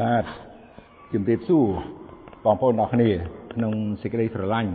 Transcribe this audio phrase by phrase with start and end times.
[0.00, 0.24] បាទ
[1.12, 1.66] ជំរាបសួរ
[2.44, 3.10] បងប្អូនអរគ្នា
[3.54, 3.72] ក្នុង
[4.02, 4.72] សេចក្តីស្រឡាញ់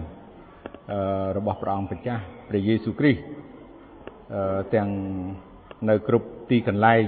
[0.92, 1.00] អឺ
[1.38, 3.22] របស់ព្រះអង្គម្ចាស់ព្រះយេស៊ូវគ្រីស្ទ
[4.34, 4.90] អឺទាំង
[5.90, 7.06] នៅគ្រប់ទីកន្លែង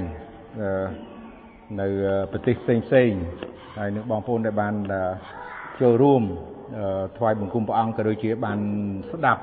[0.61, 0.87] អឺ
[1.81, 1.87] នៅ
[2.31, 3.11] ប្រទេសផ្សេងផ្សេង
[3.77, 4.75] ហើយនឹងបងប្អូនដែលបាន
[5.81, 6.23] ចូលរួម
[7.17, 8.59] ថ្វាយបង្គំព្រះអង្គក៏ដូចជាបាន
[9.11, 9.41] ស្ដាប់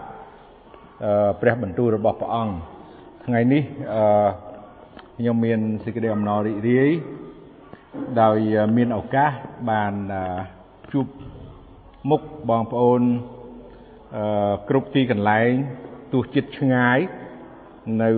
[1.41, 2.55] ព្រះបន្ទូលរបស់ព្រះអង្គ
[3.27, 3.63] ថ្ងៃនេះ
[3.95, 4.03] អឺ
[5.19, 6.93] ខ្ញុំមានសេចក្តីអំណររីករាយ
[8.23, 8.39] ដោយ
[8.77, 9.31] មានឱកាស
[9.71, 9.95] បាន
[10.93, 11.07] ជួប
[12.11, 13.03] មុខបងប្អូន
[14.69, 15.51] គ្រប់ទីកន្លែង
[16.13, 16.99] ទោះចិត្តឆ្ងាយ
[18.03, 18.11] នៅ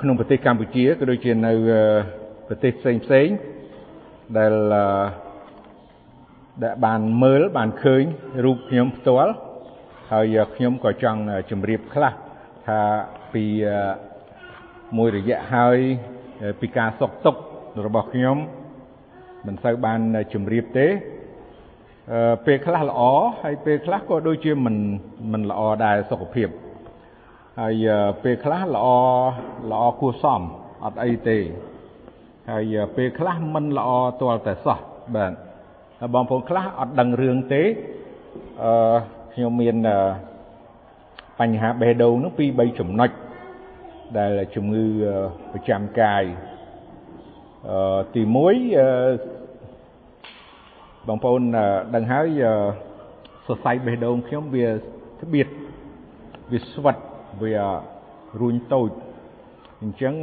[0.00, 1.52] ក្នុងប្រទេសកម្ពុជាក៏ដូចជានៅ
[2.48, 3.28] ប្រទេសផ្សេងផ្សេង
[4.38, 4.52] ដែល
[6.62, 8.04] ដែលបានមើលបានឃើញ
[8.44, 9.32] រូបខ្ញុំផ្ទាល់
[10.12, 12.12] ហើយខ្ញុំក៏ចង់ជម្រាបខ្លះ
[12.66, 12.80] ថា
[13.34, 13.44] ពី
[14.96, 15.78] មួយរយៈហើយ
[16.60, 17.40] ពីការសុខទុក្ខ
[17.82, 18.36] របស់ខ្ញុំ
[19.46, 20.00] មិនសូវបាន
[20.32, 20.86] ជម្រាបទេ
[22.46, 23.00] ពេលខ្លះល្អ
[23.42, 24.76] ហើយពេលខ្លះក៏ដូចជាមិន
[25.32, 26.48] មិនល្អដែរសុខភាព
[27.60, 27.86] ហើយ
[28.22, 28.86] ពេលខ្លះល្អ
[29.70, 30.42] ល្អគួរសម
[30.84, 31.38] អត់អីទេ
[32.50, 33.90] ហើយពេលខ្លះមិនល្អ
[34.20, 34.78] ទាល់តែសោះ
[35.14, 35.32] បាទ
[36.00, 37.62] ហើយបងប្អូនខ្លះអត់ដឹងរឿងទេ
[38.62, 38.96] អឺ
[39.34, 39.76] ខ្ញុំមាន
[41.40, 43.10] បញ្ហាបេះដូងនោះពី3ចំណុច
[44.18, 44.84] ដែលជំងឺ
[45.52, 46.53] ប្រចាំកាយអឺ
[48.14, 48.36] ទី1
[48.78, 48.88] អឺ
[51.08, 51.42] បងប្អូន
[51.94, 52.42] ដឹងហើយ
[53.46, 54.66] សរសៃបេះដូងខ្ញុំវា
[55.22, 55.48] ស្បៀត
[56.52, 56.96] វាស្វិត
[57.42, 57.54] វា
[58.40, 58.90] រួញតូច
[59.82, 60.14] អញ្ចឹង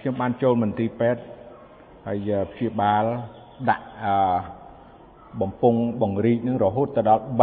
[0.00, 1.22] ខ្ញុំបានចូលមន្ទីរពេទ្យ
[2.06, 3.04] ហើយព្យាបាល
[3.70, 4.14] ដាក់អឺ
[5.40, 7.40] បំពង់បង្រីកនឹងរហូតទៅដល់3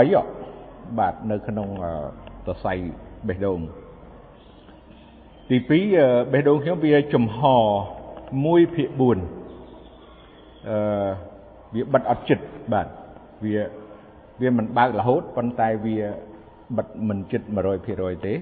[1.00, 1.68] បាទនៅក្នុង
[2.46, 2.74] សរសៃ
[3.28, 3.60] បេះដូង
[5.50, 5.70] ទី2
[6.32, 7.40] បេះដូងខ្ញុំវាចំហ
[8.34, 9.02] 1ភាគ4
[10.68, 10.78] អឺ
[11.76, 12.88] វាបិទអត់ចិត្តបាទ
[13.44, 13.56] វា
[14.42, 15.98] វាមិនបើករហូតប៉ុន្តែវា
[16.78, 17.48] បិទមិនចិត្ត
[17.86, 18.34] 100%ទេ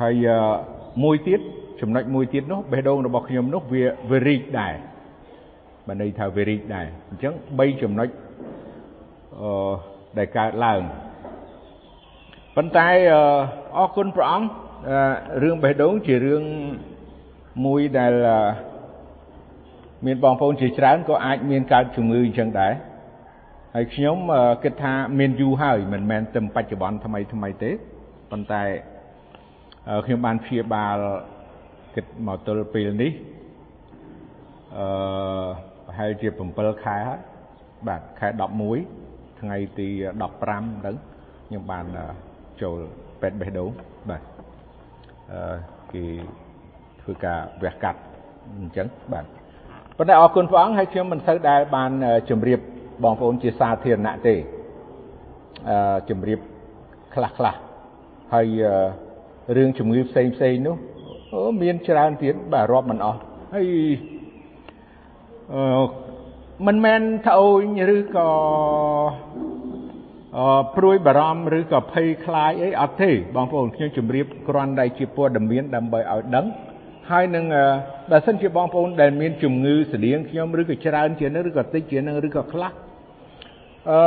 [0.00, 0.26] ហើយ
[1.04, 1.40] មួយទៀត
[1.80, 4.74] ចំណុចមួយទៀតនោះបេះដូងរបស់ខ្ញុំនោះវាវារីកដែរ
[5.88, 8.08] បើន័យថាវារីកដែរអញ្ចឹង3ចំណុច
[9.40, 9.72] អឺ
[10.18, 10.80] ដែលកើតឡើង
[12.56, 12.88] ប៉ុន្តែ
[13.76, 14.46] អរគុណព្រះអង្គ
[15.42, 16.42] រឿងបេះដូងជារឿង
[17.64, 18.14] មួយដែល
[20.06, 22.72] មានបងប្អូនជាច្រើនក៏អាចមានកើតជំងឺអញ្ចឹងដែរ
[23.74, 24.16] ហើយខ្ញុំ
[24.64, 27.70] គិតថាមានយូរហើយមិនមែនតែបច្ចុប្បន្នថ្មីថ្មីទេ
[28.30, 28.62] ប៉ុន្តែ
[30.04, 30.96] ខ្ញុំបានព្យាបាល
[31.94, 33.12] គិតមកទល់ពេលនេះ
[34.76, 34.86] អឺ
[35.86, 37.20] ប្រហែលជា7ខែហើយ
[37.88, 38.28] បាទខែ
[38.84, 39.88] 11ថ្ងៃទី
[40.36, 40.96] 15ហ្នឹង
[41.46, 41.84] ខ្ញុំបាន
[42.62, 42.76] ចូល
[43.20, 43.70] ពេទ្យបេះដូង
[44.10, 44.22] បាទ
[45.32, 45.56] អឺ
[45.92, 46.04] គេ
[47.00, 48.00] ធ្វើការវះកាត់
[48.60, 49.24] អញ្ចឹងបាទ
[49.96, 51.90] ប៉ុន្តែអរគុណព្រះអង្គហើយខ្ញុំមិនសូវដែលបាន
[52.30, 52.58] ជម្រាប
[53.04, 54.34] បងប្អូនជាសាធារណៈទេ
[55.70, 56.38] អឺជម្រាប
[57.14, 57.54] ខ្លះខ្លះ
[58.34, 58.46] ហើយ
[59.56, 60.76] រឿងជំងឺផ្សេងផ្សេងនោះ
[61.32, 63.20] អូមានច្រើនទៀតបាទរាប់មិនអស់
[63.54, 63.66] ហើយ
[65.52, 65.84] អឺ
[66.66, 68.28] មិនមែនត្អូញឬក៏
[70.36, 76.46] អឺព្រួយបារម្ភឬក៏ភ័យខ្លាចអីអត់ទេបងប្អូនខ្ញុំជម្រាបគ្រាន់តែជាព័ត៌មានដើម្បីឲ្យដឹង
[77.10, 77.44] ហើយនឹង
[78.10, 82.72] បើសិនជាបងប្អូនដែលមានជំងឺស្តៀងខ្ញុំឬក៏ច្រើនជាងនឹងឬក៏តិចជាងនឹងឬក៏ខ្លះ
[83.90, 84.00] អឺ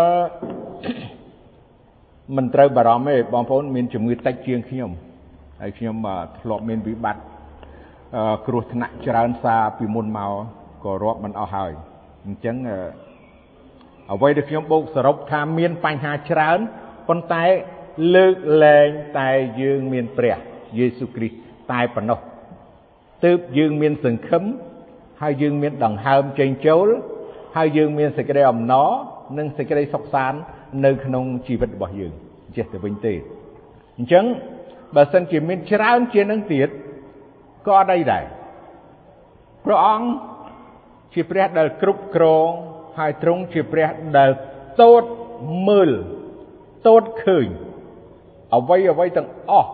[2.36, 4.90] មិនត្រូវបារម្ភទេបងប្អូនមានជំងឺតិចជាងខ្ញុំ
[5.62, 5.96] ហើយខ្ញុំ
[6.40, 7.24] ធ្លាប់មានវិបត្តិ
[8.48, 10.34] គ្រោះថ្នាក់ច្រើនសារពីមុនមក
[10.84, 11.72] ក៏រាប់មិនអស់ហើយ
[12.26, 12.56] អញ្ចឹង
[14.12, 16.60] អ្វីដែលខ្ញុំបូកសរុបថាមានបញ្ហាច្រើន
[17.08, 17.44] ប៉ុន្តែ
[18.16, 18.90] លើកលែង
[19.20, 19.30] តែ
[19.62, 20.38] យើងមានព្រះ
[20.78, 21.38] យេស៊ូវគ្រីស្ទ
[21.72, 22.20] តែប៉ុណ្ណោះ
[23.26, 24.44] ទើបយើងមានសង្ឃឹម
[25.22, 26.88] ហើយយើងមានដង្ហើមចេញចូល
[27.58, 28.90] ហើយយើងមានសេចក្តីអំណរ
[29.38, 30.40] និងសេចក្តីសុខសាន្ត
[30.86, 32.14] នៅក្នុងជីវិតរបស់យើង
[32.56, 33.14] ចេះតែវិញទេ
[33.98, 34.26] អញ្ចឹង
[34.96, 36.70] បើសិនជាមានច្រើនជាងនឹងទៀត
[37.68, 38.24] ក៏អត់អីដែរ
[39.66, 40.08] ព្រះអង្គ
[41.14, 42.50] ជាព្រះដែលគ្រប់គ្រង
[42.98, 44.30] ហើយទ្រង់ជាព្រះដែល
[44.82, 45.04] តូត
[45.68, 45.92] មើល
[46.88, 47.48] តូតឃើញ
[48.56, 49.72] អ្វីអ្វីទាំងអស់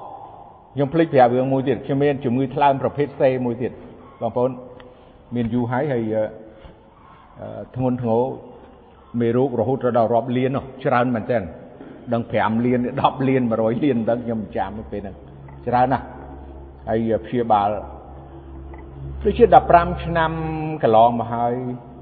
[0.74, 3.72] ខ្ញុំភ្លេចប្រាប់រឿងមួយទៀតខ្ញុំមានជំងឺថ្លើមប្រភេទសេមួយទៀត
[4.22, 4.52] បងប្អូន
[5.36, 6.04] មានយូរហើយហើយ
[7.76, 8.22] ធ្ងន់ធ្ងរ
[9.22, 11.42] មេរោគរហូតដល់រាប់លាននោះច្រើនមែនទែន
[12.14, 15.16] ដឹង5លាន10លាន100លានដឹងខ្ញុំចាំពេលហ្នឹង
[15.68, 16.06] ច្រើនណាស់
[16.90, 17.70] ហើយព្យាបាល
[19.24, 19.46] ដូចជា
[19.76, 20.32] 15ឆ្នាំ
[20.84, 21.54] កន្លងមកហើយ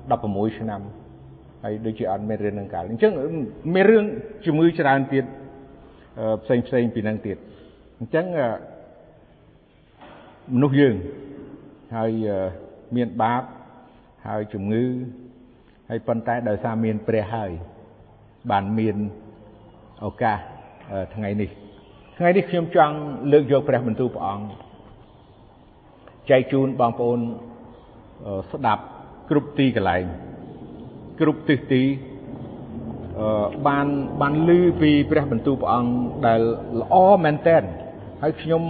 [0.04, 0.82] 16ឆ្នាំ
[1.64, 3.12] ហើយដូចជាអត់មានរឿងនឹងកើតអញ្ចឹង
[3.74, 4.04] មានរឿង
[4.46, 5.26] ជំងឺច្រើនទៀត
[6.44, 7.38] ផ្សេងផ្សេងពីនឹងទៀត
[8.00, 8.26] អញ្ចឹង
[10.54, 10.96] មនុស្សយើង
[11.96, 12.12] ហើយ
[12.96, 13.44] មានបាប
[14.28, 14.84] ហើយជំងឺ
[15.90, 17.52] ហើយប៉ុន្តែដោយសារមានព្រះហើយ
[18.52, 18.98] បានមាន
[20.06, 20.38] ឱកាស
[21.16, 21.50] ថ្ងៃនេះ
[22.18, 22.96] ថ្ងៃនេះខ្ញុំចង់
[23.32, 24.46] លើកយកព្រះបន្ទូលព្រះអង្គ
[26.30, 27.20] ចែកជូនបងប្អូន
[28.52, 28.84] ស្ដាប់
[29.30, 30.04] គ្រប់ទីកន្លែង
[31.20, 31.84] គ្រប់ទិសទី
[33.20, 33.88] អឺបាន
[34.22, 34.50] បានឮ
[34.82, 35.92] ពីព្រះបន្ទូលព្រះអង្គ
[36.28, 36.42] ដែល
[36.82, 36.96] ល្អ
[37.26, 37.64] មែនទែន
[38.24, 38.64] ហើយខ្ញុំ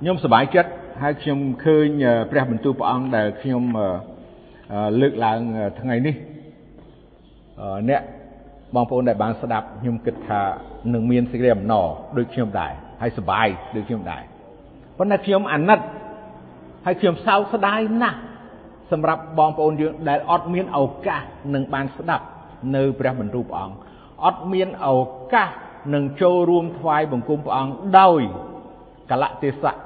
[0.00, 0.70] ខ្ញុំសប្បាយចិត្ត
[1.02, 1.88] ហើយខ្ញុំឃើញ
[2.30, 3.62] ព្រះបន្ទូលព្រះអង្គដែលខ្ញុំ
[5.00, 5.40] លើកឡើង
[5.80, 6.14] ថ្ងៃនេះ
[7.90, 8.02] អ្នក
[8.74, 10.40] បងប្អូនដែលបានស្ដាប់ខ្ញុំគិតថា
[10.94, 11.86] នឹងមានសេចក្តីអំណរ
[12.16, 12.72] ដូចខ្ញុំដែរ
[13.02, 13.46] ហើយសប្បាយ
[13.76, 14.22] ដូចខ្ញុំដែរ
[14.98, 15.78] ប៉ុន្តែខ្ញុំអាណិត
[16.86, 18.18] ហើយខ្ញុំសោកស្ដាយណាស់
[18.92, 21.22] សម្រាប់បងប្អូនយើងដែលអត់មានឱកាស
[21.54, 22.24] នឹងបានស្ដាប់
[22.76, 23.76] នៅព្រះបន្ទូលព្រះអង្គ
[24.24, 24.88] អត់មានឱ
[25.34, 25.50] កាស
[25.94, 28.20] នឹងចូលរួមថ្វាយបង្គំព្រះអង្គដោយ
[29.10, 29.78] កលៈទេសៈ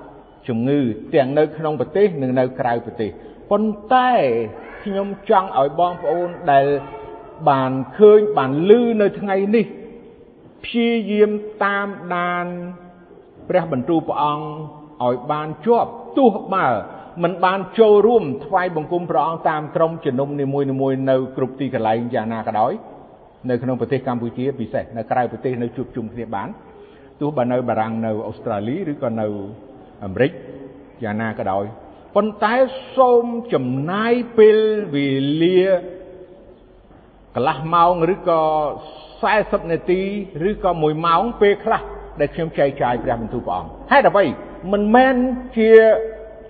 [0.49, 0.81] ជំងឺ
[1.15, 3.11] ទាំងនៅក្នុងប្រទេសនិងនៅក្រៅប្រទេស
[3.51, 4.13] ប៉ុន្តែ
[4.83, 6.67] ខ្ញុំចង់ឲ្យបងប្អូនដែល
[7.51, 8.73] បានឃើញបានឮ
[9.03, 9.67] នៅថ្ងៃនេះ
[10.65, 11.31] ព្យាយាម
[11.65, 11.87] តាម
[12.17, 12.47] ដាន
[13.49, 14.47] ព្រះបន្ទូលព្រះអង្គ
[15.05, 16.69] ឲ្យបានជាប់ទោះបើ
[17.23, 22.73] មិនបានចូលរួមថ្វាយបង្គំព្រះអង្គតាមក្រុមជំនុំនីមួយៗនៅគ្រប់ទីកន្លែងយ៉ាងណាក៏ដោយ
[23.51, 26.49] នៅក្នុងប្រទេសកម្ពុជាពិសេសនៅក្រៅប្រទេសនៅជួបជុំគ្នាបាន
[27.21, 29.27] ទោះបើនៅបារាំងនៅអូស្ត្រាលីឬក៏នៅ
[30.05, 30.33] អាមេរិក
[31.05, 31.65] យ៉ាងណាក៏ដោយ
[32.17, 32.55] ប៉ុន្តែ
[32.97, 33.25] សូម
[33.55, 34.59] ចំណាយពេល
[34.95, 35.09] វេ
[35.43, 35.61] លា
[37.35, 38.43] កន្លះម៉ោងឬក៏
[39.23, 40.01] 40នាទី
[40.49, 41.83] ឬក៏1ម៉ោងពេលខ្លះ
[42.21, 44.25] ដែលខ្ញុំចែកចាយព្រះបន្ទូលព្រះអង្គហេតុអ្វី
[44.73, 45.15] មិនមែន
[45.59, 45.71] ជា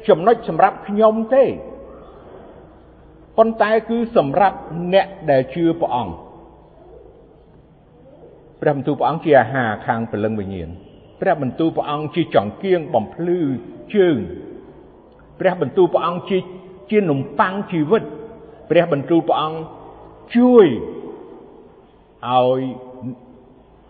[0.08, 1.44] ចំណុចសម្រាប់ខ្ញុំទេ
[3.38, 4.56] ប៉ុន្តែគឺសម្រាប់
[4.92, 6.14] អ្នកដែលជឿព្រះអង្គ
[8.62, 10.68] ព្រះបន្ទូលព្រះអង្គជាអាហារខាងព្រលឹងវិញ្ញាណ
[11.20, 13.40] ព្រះបន្ទូលព្រះអង្គជាចង្គៀងបំភ្លឺ
[13.94, 14.16] ជើង
[15.40, 16.38] ព្រះបន្ទូលព្រះអង្គជា
[16.90, 18.02] ជានំប៉័ងជីវិត
[18.70, 19.58] ព្រះបន្ទូលព្រះអង្គ
[20.36, 20.66] ជួយ
[22.28, 22.60] ឲ្យ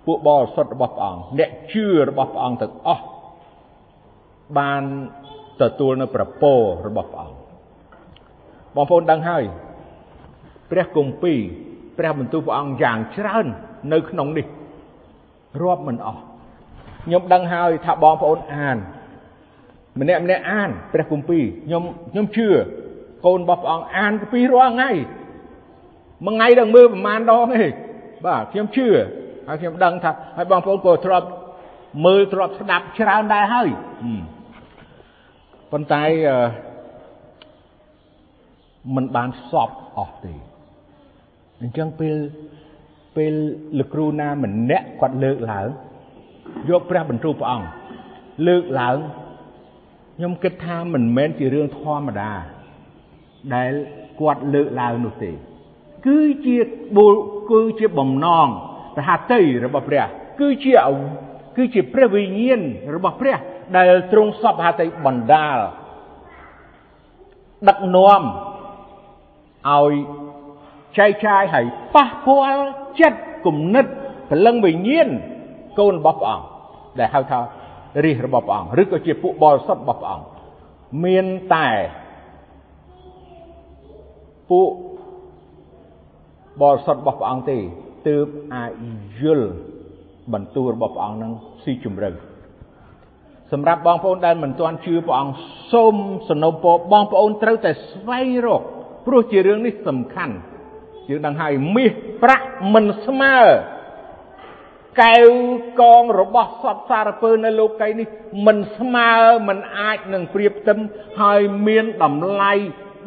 [0.07, 3.05] ពួកបរិសុទ្ធរបស់ព្រះអង្គអ្នកជឿរបស់ព្រះអង្គទាំងអស់
[4.59, 4.83] បាន
[5.63, 6.53] ទទួលនៅប្រពោ
[6.87, 7.37] របស់ព្រះអង្គ
[8.75, 9.45] បងប្អូនដឹងហើយ
[10.71, 11.39] ព្រះគម្ពីរ
[11.99, 13.47] ព្រះបន្ទូលព្រះអង្គយ៉ាងច្រើន
[13.93, 14.47] នៅក្នុងនេះ
[15.63, 16.21] រាប់មិនអស់
[17.05, 18.77] ខ្ញុំដឹងហើយថាបងប្អូនអាន
[20.01, 21.83] ម្នាក់ម្នាក់អានព្រះគម្ពីរខ្ញុំ
[22.13, 22.49] ខ្ញុំជឿ
[23.27, 24.91] កូនរបស់ព្រះអង្គអានគម្ពីររាល់ថ្ងៃ
[26.25, 27.65] មួយថ្ងៃដល់មើលប្រហែលដងទេ
[28.27, 28.87] បាទខ្ញុំជឿ
[29.49, 31.27] ហើយខ្ញុំដឹងថាហើយបងប្អូនក៏ធ្លាប់
[32.05, 33.69] មើលធ្លាប់ស្ដាប់ច្រើនដែរហើយ
[35.73, 36.03] ប៉ុន្តែ
[38.95, 40.35] มันបានសពអស់ទេ
[41.61, 42.17] អញ្ចឹងពេល
[43.17, 43.35] ពេល
[43.79, 45.69] លោកគ្រូណាម្នាក់គាត់លើកឡើង
[46.71, 47.69] យកព្រះបន្ទូលព្រះអង្គ
[48.47, 48.97] លើកឡើង
[50.17, 52.33] ខ្ញុំគិតថាមិនមែនជារឿងធម្មតា
[53.55, 53.73] ដែល
[54.21, 55.31] គាត់លើកឡើងនោះទេ
[56.07, 56.57] គឺជា
[56.97, 57.15] បុល
[57.51, 58.49] គឺជាបំណង
[58.97, 60.05] ប្រហាតីរបស់ព្រះ
[60.41, 60.73] គឺជា
[61.57, 62.61] គឺជាព្រះវិញ្ញាណ
[62.95, 63.37] របស់ព្រះ
[63.77, 65.59] ដែលទ្រង់សពហតិបណ្ដាល
[67.69, 68.23] ដឹកនាំ
[69.71, 69.93] ឲ្យ
[70.99, 72.65] ចែកចាយឲ្យប៉ះពាល់
[73.01, 73.87] ចិត្តគំនិត
[74.31, 75.09] ព្រលឹងវិញ្ញាណ
[75.79, 76.47] កូនរបស់ព្រះអង្គ
[76.99, 77.41] ដែលហៅថា
[78.05, 80.27] រាជរបស់ព្រះអង្គឬក៏ជាពួកបរិសុទ្ធរបស់ព្រះអង្គ
[81.05, 81.69] មានតែ
[84.51, 84.71] ពួក
[86.63, 87.59] បរិសុទ្ធរបស់ព្រះអង្គទេ
[88.09, 88.71] ទើបអាច
[89.21, 89.51] យល់
[90.33, 91.33] បន្ទូលរបស់ព្រះអង្គនឹង
[91.63, 92.11] ស៊ីជម្រៅ
[93.53, 95.35] សម្រាប់បងប្អូនដែលមិនទាន់ជឿព្រះអង្គ
[95.73, 95.95] សូម
[96.31, 98.63] សនុពរបងប្អូនត្រូវតែស្វែងរក
[99.07, 100.35] ព្រោះជារឿងនេះសំខាន់
[101.09, 101.93] យើងដឹងហើយមាស
[102.23, 103.37] ប្រាក់មិនស្មើ
[105.03, 105.29] កែវ
[105.81, 108.07] កងរបស់សត្វសារពើនៅលោកីនេះ
[108.47, 109.11] មិនស្មើ
[109.49, 110.79] មិនអាចនឹងប្រៀបផ្ទឹម
[111.21, 112.53] ហើយមានតម្លៃ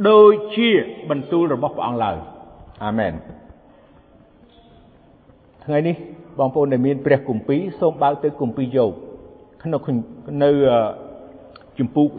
[0.09, 0.69] ដូចជា
[1.09, 2.17] បន្ទូលរបស់ព្រះអង្គឡើយ
[2.85, 3.13] អាមែន
[5.63, 5.95] ថ្ងៃនេះ
[6.39, 8.91] បងប្អូនដែលមានព្រះគម្ពីរសូមបើកទៅគម្ពីរយោប
[9.63, 9.81] ក្នុង
[10.43, 10.51] នៅ
[11.79, 12.09] ជំពូក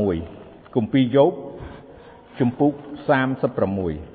[0.00, 1.32] 36គម្ពីរយោប
[2.40, 2.72] ជំពូក
[3.48, 4.09] 36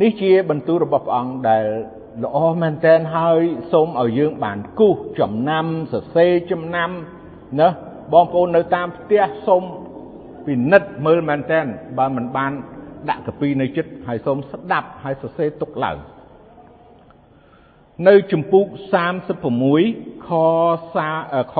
[0.00, 1.64] នេះជាបន្ទូលរបស់ព្រះអង្គដែល
[2.24, 3.40] ល្អមែនតែនហើយ
[3.72, 6.90] សូមឲ្យយើងបានគូសចំណាំសរសេរចំណាំ
[7.60, 7.68] ណា
[8.12, 9.62] បងប្អូននៅតាមផ្ទះសូម
[10.46, 11.64] ពិនិត្យមើលមែនតែន
[11.98, 12.52] បើមិនបាន
[13.08, 15.98] ដាក់កាពីនៅចិត្តហើយសូមស្ដាប់ហើយសរសេរទុកឡើង
[18.08, 18.66] នៅជំពូក
[19.46, 20.28] 36ខ
[20.94, 21.10] សា
[21.54, 21.56] ខ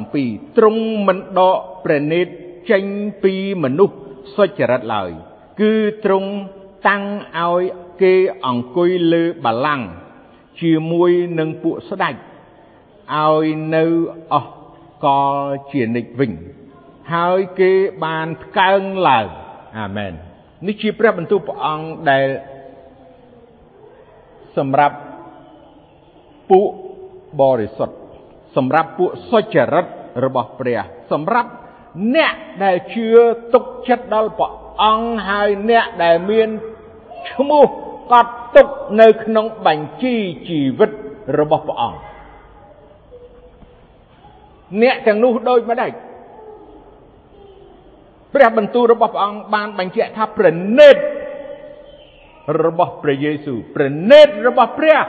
[0.00, 2.26] 7ទ្រង់មិនដកព្រះនេត
[2.70, 2.84] ចេញ
[3.22, 3.96] ពីមនុស្ស
[4.36, 5.10] សុចរិតឡើយ
[5.60, 5.72] គឺ
[6.04, 6.30] ទ្រង់
[6.88, 7.04] តាំង
[7.38, 7.62] ឲ្យ
[8.02, 8.14] គេ
[8.46, 9.86] អង្គុយលើបល្ល័ង្ក
[10.60, 12.14] ជាមួយនឹងពួកស្ដេច
[13.14, 13.44] ឲ្យ
[13.76, 13.84] នៅ
[14.32, 14.50] អស់
[15.04, 15.36] កល
[15.72, 16.32] ជានិច្ចវិញ
[17.14, 17.72] ហើយគេ
[18.04, 19.26] បានថ្កើងឡើង
[19.78, 20.12] អាមែន
[20.66, 22.26] នេះជាព្រះបន្ទូលព្រះអង្គដែល
[24.56, 24.96] សម្រាប់
[26.50, 26.68] ពួក
[27.40, 27.96] បរិសុទ្ធ
[28.56, 29.86] សម្រាប់ពួកសុចរិត
[30.24, 30.80] របស់ព្រះ
[31.12, 31.50] សម្រាប់
[32.14, 33.06] អ្នកដែលជឿ
[33.54, 34.52] ទុកចិត្តដល់ព្រះ
[34.84, 36.48] អង្គហើយអ្នកដែលមាន
[37.30, 37.64] ឈ្មោះ
[38.12, 38.68] កត់ទុក
[39.00, 40.16] នៅក្នុងបញ្ជី
[40.48, 40.90] ជីវិត
[41.38, 41.98] របស់ព្រះអង្គ
[44.82, 45.92] អ្នកទាំងនោះដូចម្ដេច
[48.34, 50.46] ព្រះបន្ទូលរបស់ព្រះអង្គបានបញ្ជាក់ថាប្រ
[50.78, 50.96] ណិត
[52.64, 55.00] របស់ព្រះយេស៊ូវប្រណិតរបស់ព្រះ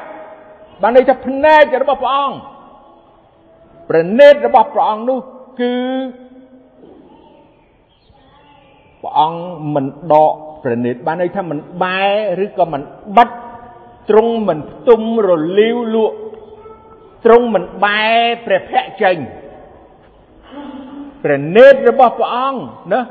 [0.82, 2.38] បានន័យថាភ្នែករបស់ព្រះអង្គ
[3.90, 5.20] ប្រណិតរបស់ព្រះអង្គនោះ
[5.60, 5.76] គឺ
[9.02, 9.40] ព្រះអង្គ
[9.74, 10.34] មិនដក
[10.66, 12.04] ប្រណិតបានន័យថាមិនបែ
[12.44, 12.82] ឬក៏មិន
[13.18, 13.30] បិទ
[14.10, 15.30] ទ្រង់មិនផ្ទុំរ
[15.60, 16.18] លាវលក់
[17.26, 18.04] ទ្រង់មិនបែ
[18.46, 19.18] ព្រះភ័ក្រចេញ
[21.24, 22.62] ព្រះនេត្ររបស់ព្រះអង្គ
[22.94, 23.02] ណា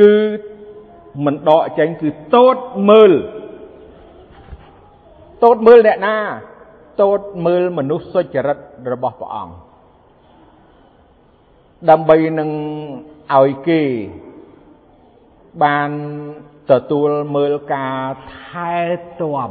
[0.00, 0.14] គឺ
[1.24, 2.56] មិនដកចេញគឺតូត
[2.88, 3.12] មើល
[5.44, 6.16] តូតមើលអ្នកណា
[7.02, 8.58] តូតមើលមនុស្សសុចរិត
[8.92, 9.54] របស់ព្រះអង្គ
[11.90, 12.50] ដើម្បីនឹង
[13.36, 13.80] ឲ្យគេ
[15.64, 15.90] បាន
[16.70, 18.00] ទទួលមើលការ
[18.36, 18.76] ថែ
[19.20, 19.50] ទាំ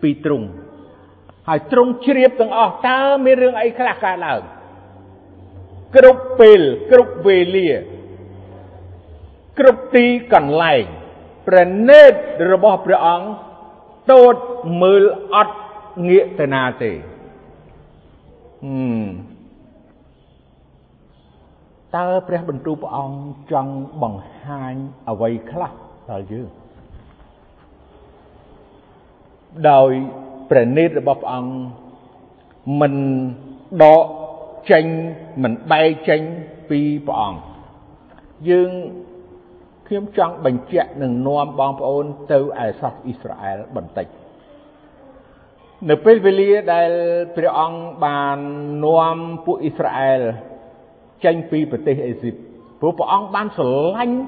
[0.00, 0.48] ពីទ្រង់
[1.48, 4.42] ហើយទ្រង់ជ្រាបទាំងអស់តើមានរឿងអីខ្លះកើតឡើង
[5.96, 7.70] គ្រប់ពេលគ្រប់វេលា
[9.58, 10.84] គ្រប់ទីកន្លែង
[11.46, 12.12] ព្រះនេត
[12.50, 13.26] របស់ព្រះអង្គ
[14.12, 14.36] តូត
[14.82, 15.56] មើលអត់
[16.08, 16.92] ងាកទៅណាទេ
[18.64, 18.74] ហឹ
[19.04, 19.29] ម
[21.96, 23.18] តើព្រះបន្ទូលព្រះអង្គ
[23.52, 24.74] ចង់បង្ហាញ
[25.10, 25.72] អ្វីខ្លះ
[26.10, 26.48] ដល់យើង
[29.70, 29.90] ដោយ
[30.50, 31.52] ព្រះនេតរបស់ព្រះអង្គ
[32.80, 32.94] មិន
[33.82, 34.04] ដក
[34.70, 34.84] ចេញ
[35.42, 36.20] មិនបែកចេញ
[36.70, 37.40] ពីព្រះអង្គ
[38.50, 38.70] យើង
[39.86, 44.06] ខ្ញុំចង់បញ្ជាក់នឹងនាំបងប្អូនទៅឯសាសអ៊ីស្រាអែលបន្តិច
[45.88, 46.90] នៅពេលវេលាដែល
[47.36, 48.38] ព្រះអង្គបាន
[48.84, 50.20] នាំពួកអ៊ីស្រាអែល
[51.24, 52.34] ចេញពីប្រទេសអេស៊ីប
[52.80, 54.18] ព្រោះព្រះអង្គបានស្រឡាញ់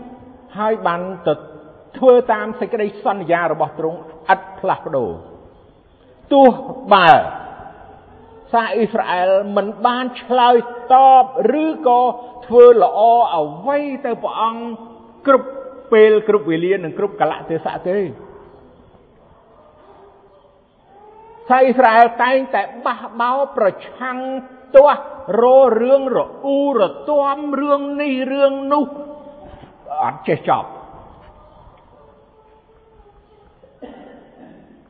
[0.59, 1.35] ហើយបានទៅ
[1.99, 3.99] ធ្វើតាមសេចក្តីសន្យារបស់ទ្រង់
[4.35, 5.11] ឥតផ្លាស់ប្ដូរ
[6.33, 6.49] ទោះ
[6.93, 7.11] បើ
[8.53, 10.57] សាសអ៊ីស្រាអែលមិនបានឆ្លើយ
[10.93, 11.25] តប
[11.63, 12.01] ឬក៏
[12.47, 13.01] ធ្វើល្អ
[13.37, 14.65] អ្វីទៅព្រះអង្គ
[15.27, 15.49] គ្រប់
[15.93, 17.97] ពេលគ្រប់វេលានិងគ្រប់កលៈទេសៈទេ
[21.49, 24.19] សាសអ៊ីស្រាអែលតែងតែបះបោប្រឆាំង
[24.77, 25.01] ទាស់
[25.41, 25.45] រ
[25.81, 28.85] រឿងរអ៊ូរទាំរឿងនេះរឿងនោះ
[30.03, 30.69] អត់ចេះចប់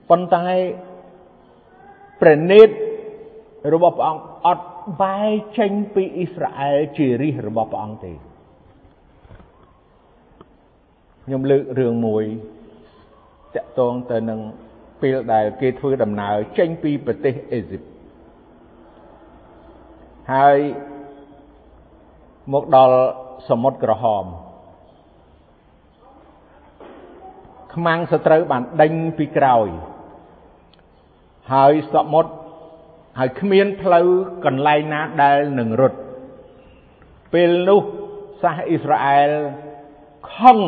[0.09, 0.47] ប៉ុន្តែ
[2.21, 2.69] ព្រះនេត
[3.73, 4.67] របស់ព្រះអង្គអត់
[5.03, 8.13] បែកចេញពីអ៊ីស្រាអែលជារាជរបស់ព្រះអង្គទេ
[11.25, 12.25] ខ្ញុំលើករឿងមួយ
[13.55, 14.41] តកតងទៅនឹង
[15.03, 17.83] ពេលដែលគេធ្វើដំណើរចេញពីប្រទេសអេស៊ីប
[20.31, 20.59] ហើយ
[22.53, 22.97] មកដល់
[23.49, 24.25] សមុទ្រក្រហម
[27.75, 29.69] ខ្មាំងសត្រូវបានដេញពីក្រោយ
[31.53, 32.33] ហើយសមុទ្រ
[33.19, 34.07] ហើយគ្មានផ្លូវ
[34.45, 35.99] កន្លែងណាដែលនឹងរត់
[37.33, 37.83] ពេលនោះ
[38.43, 39.31] សាសអ៊ីស្រាអែល
[40.37, 40.59] ខឹង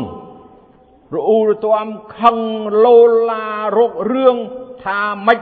[1.17, 1.87] រអ៊ូរទាំ
[2.21, 2.37] ខឹង
[2.85, 2.97] លោ
[3.31, 3.47] ឡា
[3.79, 4.37] រករឿង
[4.85, 5.41] ថាម៉េច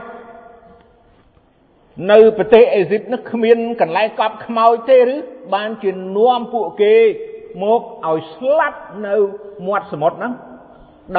[2.11, 5.15] នៅប្រទេសអេស៊ីបនេះគ្មានកន្លែងកប់ខ្មោចទេឬ
[5.53, 6.95] បានជានាំពួកគេ
[7.63, 9.15] មកឲ្យស្លាប់នៅ
[9.67, 10.33] មាត់សមុទ្រហ្នឹង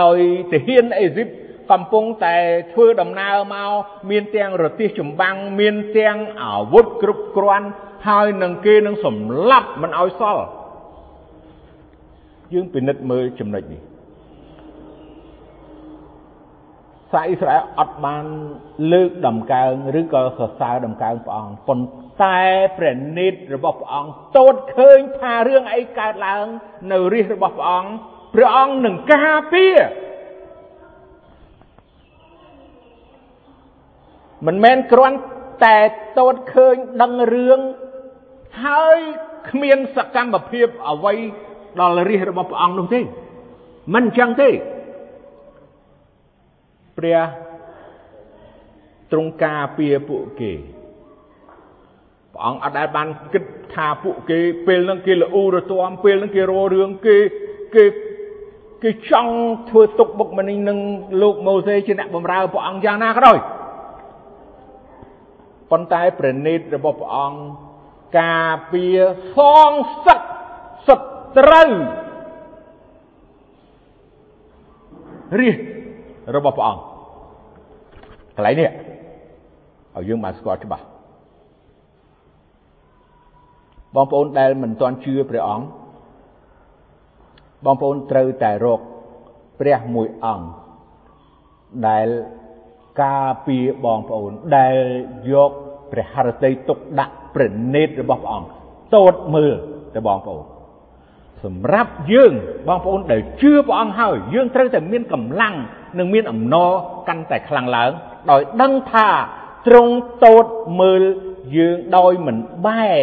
[0.00, 0.19] ដោយ
[0.52, 1.28] ទាហានអេស៊ីប
[1.73, 2.37] កំពុងតែ
[2.73, 3.71] ធ្វើដំណើរមក
[4.11, 7.69] មានទាំងរទេះចម្បាំងមានទាំងអាវុធគ្រប់គ្រាន់
[8.09, 10.45] ហើយនឹងគេនឹងសម្លាប់មិនឲ្យសល់
[12.54, 13.81] យើងពិនិត្យមើលចំណុចនេះ
[17.14, 18.25] សាអ៊ីស្រាអែលអត់បាន
[18.92, 22.40] លើកដំកើងឬក៏សរសើរដំកើងព្រះអង្គប៉ុន្តែ
[22.78, 26.47] ព្រះនេតរបស់ព្រះអង្គតូតឃើញថារឿងអីកើតឡើង
[26.92, 27.90] នៅរាជរបស់ព្រះអង្គ
[28.35, 29.76] ព្រះអង្គនឹងការពារ
[34.47, 35.18] មិនមែនគ្រាន់
[35.64, 35.78] តែ
[36.18, 37.61] តូតឃើញដឹងរឿង
[38.64, 38.99] ហើយ
[39.50, 41.14] គ្មានសកម្មភាពអ្វី
[41.80, 43.00] ដល់រាជរបស់ព្រះអង្គនោះទេ
[43.94, 44.50] មិនអញ្ចឹងទេ
[46.98, 47.18] ព្រះ
[49.12, 50.52] ទ្រង់ការពារពួកគេ
[52.32, 57.16] ព្រះអង្គអត់ដែលបានគិតថាពួកគេពេលហ្នឹងគេល្អូរទាំពេលហ្នឹងគេរករឿងគេ
[57.74, 57.84] គេ
[58.82, 59.34] គេចង់
[59.70, 60.78] ធ្វើទុកបុកម្នេញនឹង
[61.22, 63.38] លោកម៉ូសេជាអ្នកបម្រើព្រះអង្គយ៉ាងណាក៏ដោយ
[65.70, 67.40] ប៉ុន្តែព្រះនេតរបស់ព្រះអង្គ
[68.20, 68.98] ការពារ
[69.36, 69.38] ស
[69.70, 69.72] ង
[70.06, 70.20] សឹក
[70.88, 70.90] ស
[71.36, 71.70] ត្រូវ
[75.40, 75.58] រាជ
[76.35, 76.83] របស់ព្រះអង្គ
[78.37, 78.71] កន្លែងនេះ
[79.97, 80.85] ឲ្យយើងបានស្គាល់ច្បាស់
[83.95, 85.66] បងប្អូនដែលមិនទាន់ជឿព្រះអង្គ
[87.64, 88.81] បងប្អូនត្រូវតែរក
[89.61, 90.47] ព្រះមួយអង្គ
[91.88, 92.09] ដែល
[93.02, 94.76] ការពារបងប្អូនដែល
[95.33, 95.50] យក
[95.93, 98.49] ព្រះハរតីទុកដាក់ព្រះនេតរបស់ព្រះអង្គ
[98.95, 99.54] តូតមើល
[99.95, 100.45] ទៅបងប្អូន
[101.44, 102.32] សម្រាប់យើង
[102.68, 105.54] បងប្អូនដែលជឿព្រះអង្គហើយយើងត្រូវតែមានកម្លាំង
[105.98, 106.70] និងមានអំណរ
[107.08, 107.90] កាន់តែខ្លាំងឡើង
[108.30, 109.08] ដោយដឹងថា
[109.66, 110.46] ទ្រង់តូត
[110.80, 111.02] មើល
[111.56, 112.36] យើងដោយមិន
[112.66, 113.00] បែរ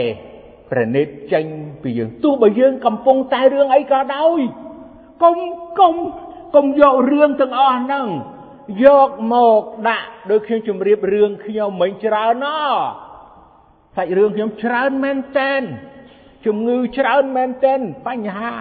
[0.71, 1.45] ព្រះនេតចេញ
[1.81, 4.39] ពីយើងទោះបើយើងកំពុងតែរឿងអីក៏ដោយ
[5.23, 5.37] កុំ
[5.79, 5.93] កុំ
[6.55, 8.07] កុំយករឿងទាំងអស់ហ្នឹង
[8.85, 12.47] យកមកដាក់ដោយខ្ញុំជម្រាបរឿងខ្ញុំមិនច្រើនណ
[13.95, 15.61] សាច់រឿងខ្ញុំច្រើនមែនតែន
[16.45, 18.53] ជំងឺច្រើនមែនតែនបញ្ហា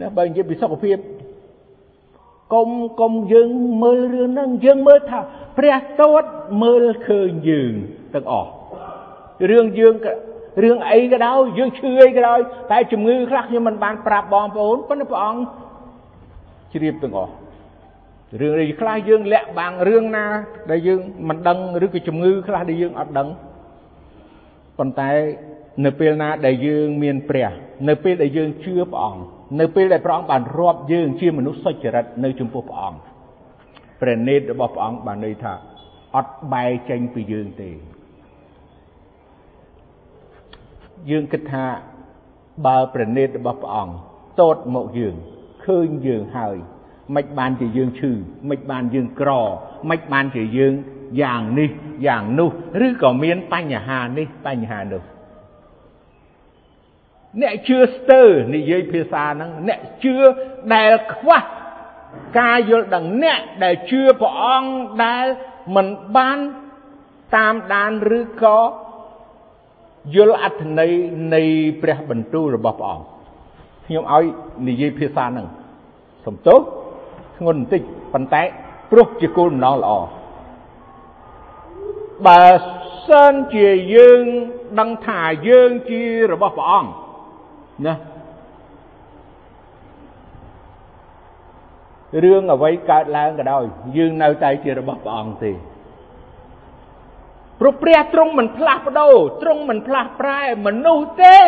[0.00, 0.98] ណាបើនិយាយពីសុខភាព
[2.54, 2.68] កុំ
[3.00, 3.50] កុំយើង
[3.82, 5.20] មើលរឿងហ្នឹងយើងមើលថា
[5.58, 6.24] ព្រះតូត
[6.62, 7.72] មើលឃើញយើង
[8.14, 8.50] ទាំងអស់
[9.50, 9.94] រឿងយើង
[10.62, 12.40] រឿងអីក៏ដោយយើងឈឺអីក៏ដោយ
[12.70, 15.40] តែជំងឺខ្លះខ្ញុំមិនបានប្រាប់បងប្អូនប៉ុន្តែព្រះអង្គ
[16.72, 17.32] ជ្រាបទាំងអស់
[18.40, 20.26] រឿងអីខ្លះយើងលាក់បាំងរឿងណា
[20.70, 23.28] ដែលយើងមិនដឹងឬក៏ជំងឺខ្លះដែលយើងអត់ដឹង
[24.78, 25.10] ប៉ុន្តែ
[25.84, 27.50] នៅពេលណាដែលយើងមានព្រះ
[27.88, 29.22] នៅពេលដែលយើងជឿព្រះអង្គ
[29.60, 32.98] នៅពេលដែលព្រះអង្គបានរាប់យើងជាមនុស្សសុចរិតនៅចំពោះព្រះអង្គ
[34.00, 35.52] ព្រះនេតរបស់ព្រះអង្គបានន័យថា
[36.16, 37.70] អត់បែកចេញពីយើងទេ
[41.10, 41.64] យើងគិតថា
[42.66, 43.94] បើព្រះនេតរបស់ព្រះអង្គ
[44.40, 45.14] តតមកយើង
[45.64, 46.56] ឃើញយើងហើយ
[47.16, 48.12] មិនបានជាយើងឈឺ
[48.50, 49.30] មិនបានយើងក្រ
[49.90, 50.74] មិនបានជាយើង
[51.22, 51.70] យ៉ាងនេះ
[52.06, 52.50] យ៉ាងនោះ
[52.86, 55.02] ឬក៏មានបញ្ហានេះបញ្ហានោះ
[57.42, 60.16] អ្នកជឿស្ទើរនិយាយភាសាហ្នឹងអ្នកជឿ
[60.74, 61.42] ដែលខ្វះ
[62.38, 64.70] ការយល់ដឹងអ្នកដែលជឿព្រះអង្គ
[65.04, 65.26] ដែល
[65.76, 66.38] មិនបាន
[67.36, 68.58] តាមដានឬក៏
[70.14, 70.92] យល់អត្ថន័យ
[71.34, 71.42] នៃ
[71.82, 73.06] ព្រះបន្ទូលរបស់ព្រះអង្គ
[73.86, 74.24] ខ្ញុំឲ្យ
[74.68, 75.46] និយាយភាសាហ្នឹង
[76.26, 76.60] សំទោស
[77.36, 78.42] ធ្ងន់បន្តិចប៉ុន្តែ
[78.90, 79.92] ព្រោះជាគោលបំណងល្អ
[82.26, 82.44] បើ
[83.06, 84.22] សិនជាយើង
[84.80, 86.90] ដឹងថាយើងជារបស់ព្រះអង្គ
[87.86, 87.94] ណា
[92.24, 93.62] រឿងអ្វីកើតឡើងក៏ដោយ
[93.96, 95.52] យើងនៅតែជារបស់ព្រះអង្គទេ
[97.60, 101.38] ព្រោះព្រះទ្រង់មិនផ្លាស់ប្ដូរទ្រង់មិនផ្លាស់ប្រែមនុស្សទេ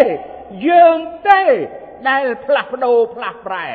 [0.68, 1.40] យើងទេ
[2.08, 3.66] ដែលផ្លាស់ប្ដូរផ្លាស់ប្រែ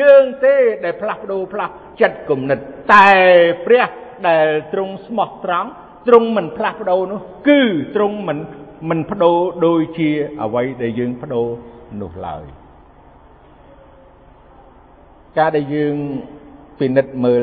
[0.00, 2.58] យើងទេដែលផ្លាស់ប្ដូរផ្លាស់ចិត្តគំនិត
[2.94, 3.08] តែ
[3.66, 3.86] ព្រះ
[4.28, 5.68] ដែលទ្រង់ស្មោះត្រង់
[6.08, 7.60] ទ្រង់មិនផ្លាស់ប្ដូរនោះ គឺ
[7.96, 8.38] ទ្រង់មិន
[8.90, 10.08] មិនប្ដូរដូចជា
[10.42, 11.46] អ្វីដែលយើងប្ដូរ
[12.02, 12.44] នោះឡើយ
[15.38, 15.94] ការដែលយើង
[16.78, 17.42] ពិនិត្យមើល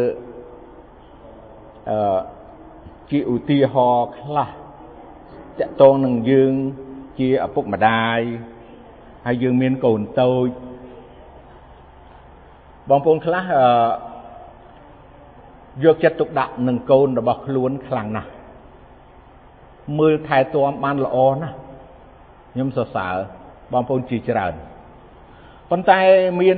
[1.89, 2.19] អឺ
[3.11, 4.49] ជាឧទាហរណ៍ខ្លះ
[5.59, 6.53] តកតងនឹងយើង
[7.19, 8.19] ជាឪពុកម្ដាយ
[9.25, 10.47] ហើយយើងមានកូនតូច
[12.89, 13.67] បងប្អូនខ្លះអឺ
[15.83, 18.29] យកចិត្តទុកដាក់នឹងកូនរបស់ខ្លួនខ្លាំងណាស់
[19.99, 21.55] មើលថែទាំបានល្អណាស់
[22.51, 23.15] ខ្ញុំសរសើរ
[23.73, 24.53] បងប្អូនជាច្រើន
[25.69, 25.99] ប៉ុន្តែ
[26.41, 26.57] មាន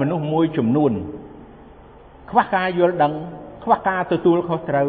[0.00, 0.92] មនុស្សមួយចំនួន
[2.30, 3.12] ខ្វះការយល់ដឹង
[3.64, 4.88] ខ្វះការទទួលខុសត្រូវ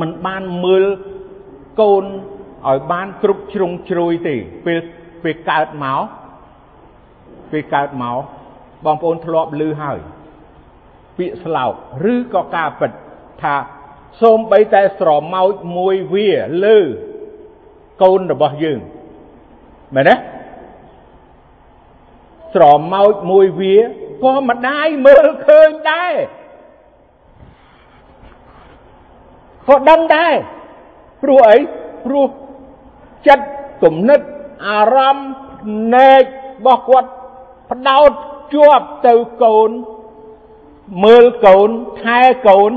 [0.00, 0.84] មិនបានមើល
[1.80, 2.04] កូន
[2.68, 4.34] ឲ្យបានគ្រប់ជ្រុងជ្រោយទេ
[4.66, 4.78] ពេល
[5.22, 6.02] ពេលកើតមក
[7.52, 8.20] ពេលកើតមក
[8.84, 9.98] បងប្អូនធ្លាប់ឮហើយ
[11.18, 11.72] ពាក្យស្លោក
[12.12, 12.92] ឬក៏ការពិត
[13.42, 13.56] ថា
[14.22, 16.30] សូមបីតែស្រមោចមួយវា
[16.64, 16.78] លើ
[18.02, 18.80] កូនរបស់យើង
[19.94, 20.14] មែនទេ
[22.54, 23.76] ស្រមោចមួយវា
[24.24, 26.14] ក៏ម្ដាយមើលឃើញដែរ
[29.68, 30.34] ក៏ដឹងដែរ
[31.22, 31.58] ព្រោះអី
[32.04, 32.26] ព្រោះ
[33.28, 33.46] ចិត្ត
[33.82, 34.20] គំនិត
[34.68, 35.30] អារម្មណ៍
[35.62, 37.10] ភ្នែករបស់គាត់
[37.70, 38.10] ផ្ដោត
[38.54, 39.14] ជាប់ទៅ
[39.44, 39.70] កូន
[41.04, 41.70] មើលកូន
[42.02, 42.72] ថែកូន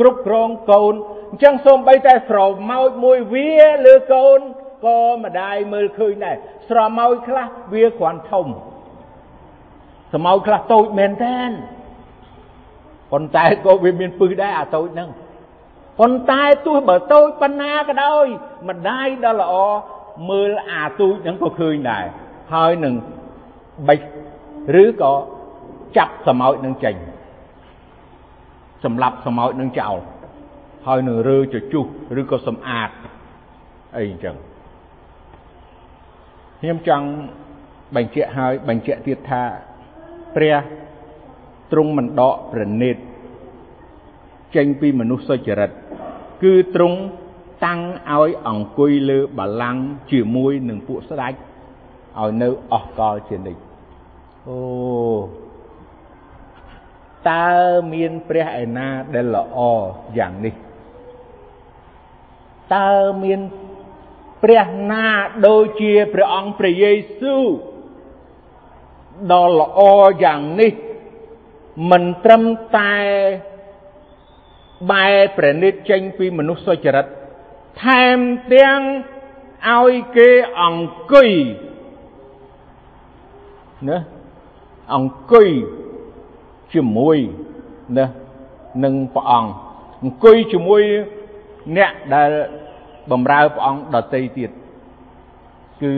[0.00, 0.94] គ្រប់គ្រងកូន
[1.30, 2.38] អញ្ចឹងសូម្បីតែស្រ
[2.70, 3.50] មោចមួយវា
[3.86, 4.40] លើកូន
[4.86, 6.36] ក៏ម្ដាយមើលឃើញដែរ
[6.68, 8.46] ស្រមោចខ្លះវាគ្រាន់ធំ
[10.12, 11.38] ស្រមោចខ្លះតូចមែនតើ
[13.12, 15.10] ប៉ុន្តែក៏វាមានពឹសដែរអាតូចហ្នឹង
[16.00, 18.26] ប៉ុន្តែទោះបើតូចប៉ុណ្ណាក៏ដោយ
[18.68, 19.54] ម្ដាយដ៏ល្អ
[20.30, 22.04] មើលអាទូចហ្នឹងក៏ឃើញដែរ
[22.54, 22.94] ហើយនឹង
[23.88, 24.00] បិច
[24.82, 25.12] ឬក៏
[25.96, 26.96] ចាប់សម្ោចនឹងចេញ
[28.84, 29.96] សម្លាប់សម្ោចនឹងចោល
[30.86, 31.84] ហើយនឹងរើជជុះ
[32.20, 32.90] ឬក៏សម្អាត
[33.96, 34.36] អីអញ្ចឹង
[36.60, 37.06] ខ្ញុំចង់
[37.96, 39.44] បញ្ជាក់ហើយបញ្ជាក់ទៀតថា
[40.34, 40.56] ព្រះ
[41.72, 42.96] ទ្រង់មិនដកប្រណិត
[44.56, 45.70] ចេញពីមនុស្សសុចរិត
[46.42, 46.98] គឺទ្រង់
[47.64, 47.80] តាំង
[48.12, 51.32] ឲ្យអង្គុយលើបល្ល័ង្កជាមួយនឹងពួកស្ដេច
[52.18, 53.60] ឲ្យនៅអស់កលជានិច្ច
[54.48, 54.58] អូ
[57.30, 57.50] តើ
[57.92, 59.58] មានព្រះឯណាដែលល្អ
[60.18, 60.54] យ៉ាងនេះ
[62.76, 62.92] តើ
[63.24, 63.40] មាន
[64.42, 65.06] ព្រះណា
[65.46, 67.44] ដូចជាព្រះអង្គព្រះយេស៊ូវ
[69.32, 69.80] ដ៏ល្អ
[70.24, 70.72] យ៉ាងនេះ
[71.90, 72.44] មិនត្រឹម
[72.76, 72.94] តែ
[74.90, 77.06] បែប្រណិតចេញពីមនុស្សសុចរិត
[77.82, 78.18] ថែម
[78.54, 78.80] ទាំង
[79.70, 80.30] ឲ្យគេ
[80.62, 81.30] អង្គុយ
[83.88, 83.98] ណា
[84.94, 85.48] អង្គុយ
[86.74, 87.16] ជាមួយ
[87.98, 88.06] ណា
[88.84, 89.50] នឹងព្រះអង្គ
[90.02, 90.82] អង្គុយជាមួយ
[91.76, 92.30] អ្នកដែល
[93.10, 94.50] បំរើព្រះអង្គដតីទៀត
[95.82, 95.92] គឺ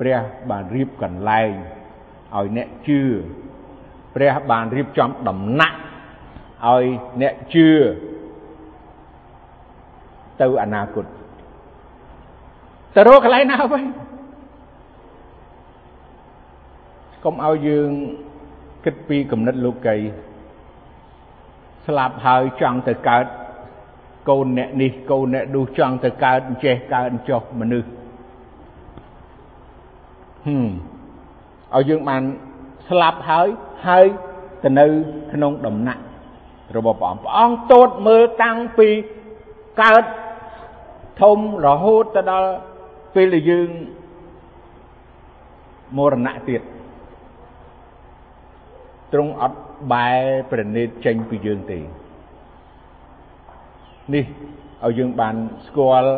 [0.00, 1.52] ព្រះបានរៀបកន្លែង
[2.36, 3.00] ឲ្យអ្នកជឿ
[4.14, 5.78] ព្រះបានរៀបចំដំណាក់
[6.66, 6.84] ឲ្យ
[7.22, 7.68] អ្នកជឿ
[10.40, 11.06] ទៅអនាគត
[12.94, 13.84] ទៅរកកន្លែងណាវិញ
[17.24, 17.90] កុំឲ្យយើង
[18.84, 19.96] គិតពីគំនិតលោកី
[21.86, 23.26] ស្លាប់ហើយចង់ទៅកើត
[24.30, 27.97] កូនអ្នកនេះកូនអ្នកនោះចង់ទៅកើតអញ្ចេះកើតអញ្ចោះមនុស្សហឹម
[30.46, 32.22] ឲ្យយើងបាន
[32.88, 33.48] ស្លាប់ហើយ
[33.88, 34.06] ហើយ
[34.64, 34.86] ទៅនៅ
[35.32, 36.02] ក្នុងដំណាក់
[36.76, 38.88] របស់ព្រះអង្គព្រះអង្គតូតមើលតាំងពី
[39.82, 40.04] កើត
[41.20, 42.50] ធំរហូតទៅដល់
[43.14, 43.68] ពេលដែលយើង
[45.98, 46.62] មរណៈទៀត
[49.12, 49.58] ទ្រង់អត់
[49.92, 50.08] បែ
[50.50, 51.78] ប្រណិតចេញពីយើងទេ
[54.14, 54.24] នេះ
[54.84, 55.34] ឲ្យយើងបាន
[55.66, 56.12] ស្គាល់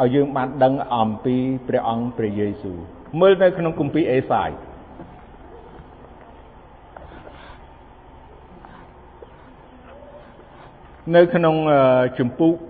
[0.00, 1.36] ឲ្យយើងបានដឹងអំពី
[1.68, 2.78] ព្រះអង្គព្រះយេស៊ូវ
[3.20, 4.50] មើលនៅក្នុងគម្ពីរអេសាយ
[11.14, 11.54] នៅក្នុង
[12.18, 12.60] ជំពូក27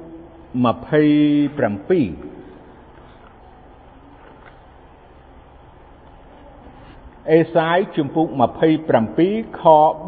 [7.32, 8.26] អេសាយជំពូក
[8.94, 9.98] 27ខ3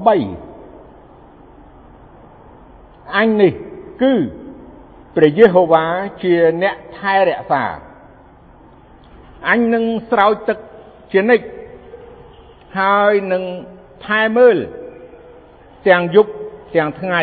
[3.16, 3.52] អញនេះ
[4.02, 4.14] គឺ
[5.16, 5.84] ព្រះយេហូវ៉ា
[6.22, 7.64] ជាអ្នកថែរក្សា
[9.46, 10.58] អញនឹងស្រោចទឹក
[11.12, 11.46] ជានិច្ច
[12.78, 13.42] ហើយនឹង
[14.06, 14.56] ថែមើល
[15.88, 16.30] ទាំងយប់
[16.76, 17.22] ទាំងថ្ងៃ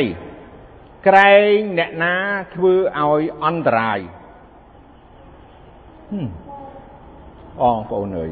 [1.07, 2.15] ក្រែងអ្នកណា
[2.55, 3.99] ធ្វើឲ្យអន្តរាយ
[7.61, 8.31] បងប្អូនអើយ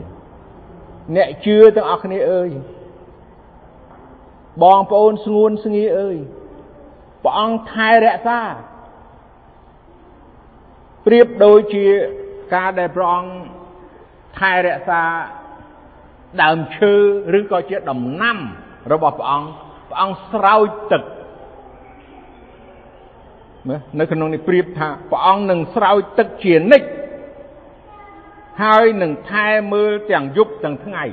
[1.16, 2.50] អ្នកជឿទាំងអស់គ្នាអើយ
[4.64, 6.18] បងប្អូនស្ងួនស្ងីអើយ
[7.24, 8.42] ព្រះអង្គថែរក្សា
[11.06, 11.86] ប្រៀបដូចជា
[12.56, 13.32] ការដែលព្រះអង្គ
[14.40, 15.04] ថែរក្សា
[16.44, 16.94] ដើមឈើ
[17.38, 18.38] ឬក៏ជាដំណាំ
[18.92, 19.48] របស់ព្រះអង្គ
[19.90, 21.04] ព្រះអង្គស្រោចទឹក
[24.00, 26.88] នៅក្នុងនេះប្រៀបថាព្រះអង្គនឹងស្រោចទឹកជានិច្ច
[28.64, 31.04] ហើយនឹងថែមើលទាំងយប់ទាំងថ្ងៃ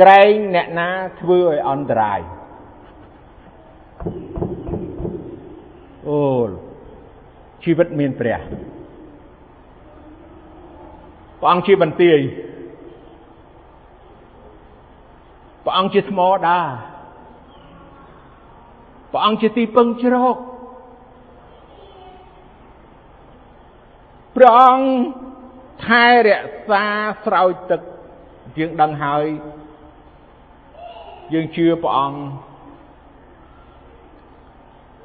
[0.00, 2.20] ក្រែងអ្នកណាធ្វើឲ្យអន្តរាយ
[6.08, 6.20] អូ
[7.64, 8.40] ជីវិតមានព្រះ
[11.40, 12.20] ព្រះអង្គជាបន្ទាយ
[15.64, 16.60] ព្រះអង្គជាថ្មដា
[19.12, 20.36] ព្រះអង្គជាទីពឹងជ្រក
[24.36, 24.88] ព្រះអង្គ
[25.84, 26.84] ថែរក្សា
[27.24, 27.80] ស្រោចទឹក
[28.58, 29.26] យើងដឹងហើយ
[31.32, 32.20] យើងជឿព្រះអង្គ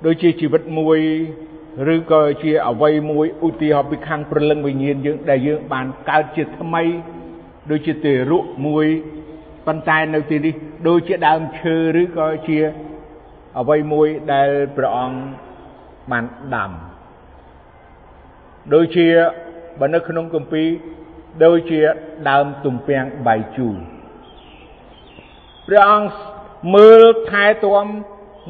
[0.05, 0.99] ដូចជាជីវិតមួយ
[1.93, 6.83] ឬក៏ជាអវ័យមួយឧទាហរណ៍ពីខាងព្រលឹងវិញ្ញាណយើងដែលយើងបានកើតជាថ្មី
[7.71, 8.85] ដូចជាទេរុមួយ
[9.67, 10.53] ប៉ុន្តែនៅទីនេះ
[10.87, 12.59] ដូចជាដើមឈើឬក៏ជា
[13.57, 15.17] អវ័យមួយដែលព្រះអង្គ
[16.11, 16.71] បានដាំ
[18.73, 19.07] ដូចជា
[19.79, 20.67] បើនៅក្នុងគម្ពីរ
[21.45, 21.79] ដូចជា
[22.29, 23.75] ដើមទំពាំងបាយជូរ
[25.67, 26.13] ព្រះអង្គ
[26.75, 27.85] មើលថែទាំ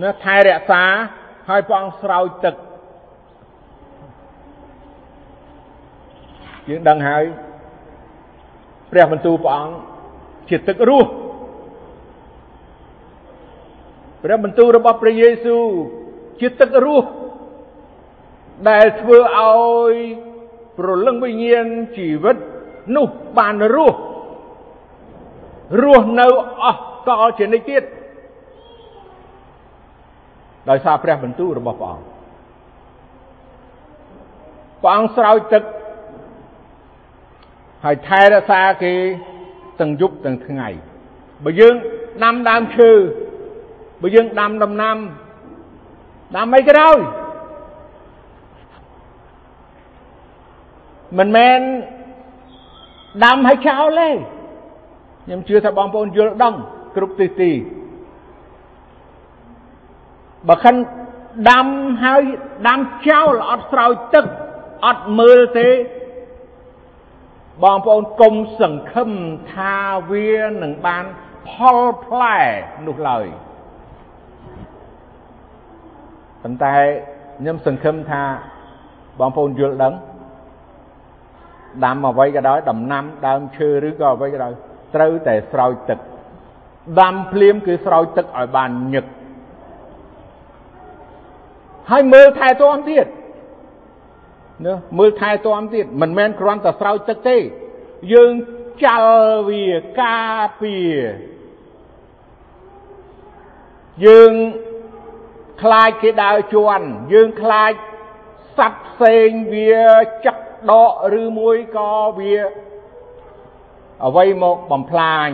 [0.04, 0.84] នៅថែរក្សា
[1.50, 2.56] ហើយព្រះអង្គស្រោចទឹក
[6.70, 7.24] យើងដឹងហើយ
[8.92, 9.76] ព្រះបន្ទូលព្រះអង្គ
[10.50, 11.12] ជាទឹករស់
[14.24, 15.66] ព្រះបន្ទូលរបស់ព្រះយេស៊ូវ
[16.42, 17.10] ជាទឹករស់
[18.70, 19.94] ដែលធ្វើឲ្យ
[20.78, 22.38] ប្រលឹងវិញ្ញាណជីវិត
[22.96, 24.00] នោះបានរស់
[25.84, 26.28] រស់នៅ
[26.64, 27.84] អស់កលជានិច្ចទៀត
[30.70, 32.06] ដោយសារព្រះបន្ទូលរបស់ព្រះអង្គ
[34.82, 35.64] ព្រះអង្គស្រោចទឹក
[37.84, 38.94] ហើយថែរក្សាគេ
[39.80, 40.68] ទាំងយប់ទាំងថ្ងៃ
[41.44, 41.76] បើយើង
[42.24, 42.92] ដាំដើមឈើ
[44.02, 44.98] បើយើងដាំដំណាំ
[46.36, 46.98] ដាំអីក៏ដោយ
[51.18, 51.60] មិនមែន
[53.24, 54.10] ដាំឲ្យចោលទេ
[55.26, 56.54] ខ្ញុំជឿថាបងប្អូនយល់ដឹង
[56.96, 57.52] គ្រប់ទិសទី
[60.50, 60.76] បើខិន
[61.52, 61.68] ដាំ
[62.04, 62.22] ហើយ
[62.68, 64.26] ដាំចោលអត់ស្រោចទឹក
[64.86, 65.68] អត់មើលទេ
[67.64, 69.12] បងប្អូនកុំសង្ឃឹម
[69.54, 69.76] ថា
[70.12, 71.06] វានឹងបាន
[71.50, 72.38] ផលផ្លែ
[72.88, 73.26] នោះឡើយ
[76.44, 76.76] ប៉ុន្តែ
[77.38, 78.24] ខ្ញុំសង្ឃឹមថា
[79.20, 79.94] បងប្អូនយល់ដឹង
[81.86, 84.54] ដាំអ្វីក៏ដោយដំណាំដើមឈើឬក៏អ្វីក៏ដោយ
[84.96, 86.00] ត្រូវតែស្រោចទឹក
[87.02, 89.06] ដាំភ្លាមគឺស្រោចទឹកឲ្យបានញឹក
[91.92, 93.06] ហើយមើលថែទាំទៀត
[94.64, 97.38] ណាមើលថែទាំទៀតមិនមែនគ្រាន់តែស្រោចទឹកទេ
[98.14, 98.32] យើង
[98.84, 99.66] ចាល់វា
[100.02, 100.96] ការពារ
[104.06, 104.32] យើង
[105.62, 107.74] ខ្លាចគេដើរជន់យើងខ្លាច
[108.58, 109.76] សត្វផ្សេងវា
[110.26, 110.38] ចឹក
[110.72, 110.92] ដក
[111.22, 112.36] ឬមួយក៏វា
[114.06, 115.30] អ្វីមកបំផ្លាញ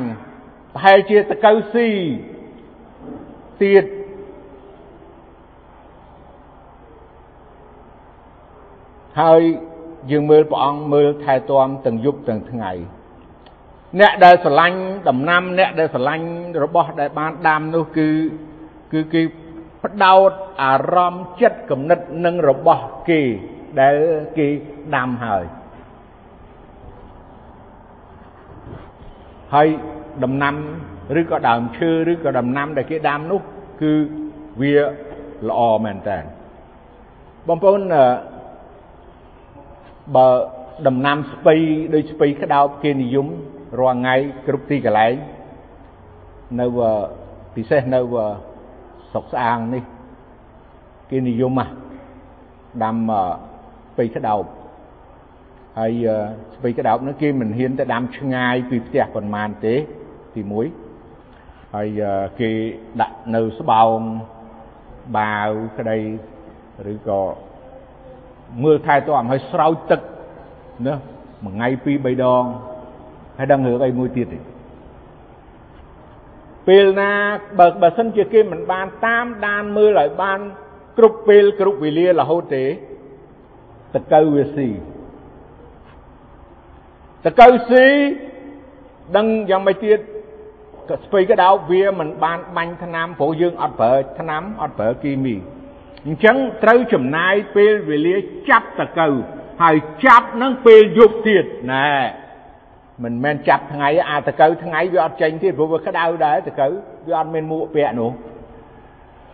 [0.74, 1.90] ប្រហែលជាតកៅស៊ី
[3.64, 3.86] ទៀត
[9.20, 9.42] ហើយ
[10.12, 12.72] យើងមើលព្រះអង្គមើលថែទាំទាំងយប់ទាំងថ្ងៃ
[14.00, 16.26] អ្នកដែលស្រឡាញ់ដំណាំអ្នកដែលស្រឡាញ់
[16.64, 18.08] របស់ដែលបានដាំនោះគឺ
[18.94, 19.22] គឺគេ
[19.84, 20.32] ផ្ដោត
[20.64, 23.22] អារម្មណ៍ចិត្តគំនិតនឹងរបស់គេ
[23.82, 23.96] ដែល
[24.38, 24.48] គេ
[24.96, 25.44] ដាំហើយ
[29.54, 29.68] ហើយ
[30.24, 30.56] ដំណាំ
[31.20, 33.42] ឬក៏ដើមឈើឬក៏ដំណាំដែលគេដាំនោះ
[33.82, 33.94] គឺ
[34.62, 34.74] វា
[35.50, 36.20] ល្អមែនតើ
[37.48, 37.82] បងប្អូន
[40.16, 40.28] បើ
[40.88, 41.56] ដំណាំស្ពៃ
[41.94, 43.28] ដូចស្ពៃក្តោបគេនិយម
[43.80, 44.16] រាល់ថ្ងៃ
[44.48, 45.14] គ្រប់ទីកន្លែង
[46.60, 46.66] នៅ
[47.56, 48.00] ពិសេសនៅ
[49.12, 49.84] ស្រុកស្អាងនេះ
[51.10, 51.74] គេនិយមណាស់
[52.84, 54.44] ដាំស្ពៃក្តោប
[55.80, 56.08] ហើយ
[56.56, 59.76] ស្ពៃក្តោបនោះគេមិនហ៊ានទៅដាំឆ្ងាយពីផ្ទះប៉ុន្មានទេ
[60.36, 60.42] ទី
[61.08, 62.02] 1ហើយ
[62.40, 62.52] គេ
[63.02, 63.98] ដាក់នៅស្បោង
[65.18, 66.00] បាវក្តី
[66.94, 67.22] ឬក៏
[68.64, 70.02] មើលថែទាំឲ្យស្រោចទឹក
[70.88, 70.96] ណា
[71.44, 72.44] មួយថ្ងៃពីរបីដង
[73.38, 74.40] ហើយដឹងរឿងអីមួយទៀតទេ
[76.68, 77.12] ពេលណា
[77.60, 80.40] បើបើសិនជាគេមិនបានតាមដានមើលឲ្យបាន
[80.98, 82.66] គ្រប់ពេលគ្រប់វេលារហូតទេ
[83.94, 84.70] តកៅវាស៊ី
[87.26, 87.88] តកៅស៊ី
[89.18, 90.00] ដឹងយ៉ាងម៉េចទៀត
[91.06, 95.36] ស្ពៃក្តោបវាមិនបានបាញ់ថ្នាំព្រោះយើងអត់ប្រើថ្នាំអត់ប្រើគីមី
[96.08, 98.16] អញ្ចឹងត្រូវចំណាយពេលវេលា
[98.50, 99.08] ចាប់តកៅ
[99.62, 101.88] ហើយចាប់នឹងពេលយប់ទៀតណែ
[103.04, 106.68] មិនមែនចាប់ថ្ងៃអាតកៅថ្ងៃវាអត់ចេញទៀតព្រោះវាក្តៅដែរតកៅ
[107.08, 108.12] វាអត់មានមួកពាក់នោះ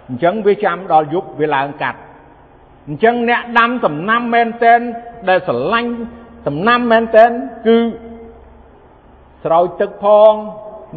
[0.08, 2.00] អញ្ចឹងវាចាំដល់យប់វាឡើងកាត់
[2.88, 4.80] អញ្ចឹងអ្នកដាំដំណាំមែនតែន
[5.30, 5.92] ដែលស្រឡាញ់
[6.48, 7.32] ដំណាំមែនតែន
[7.68, 7.78] គឺ
[9.44, 10.34] ស្រោចទឹកផង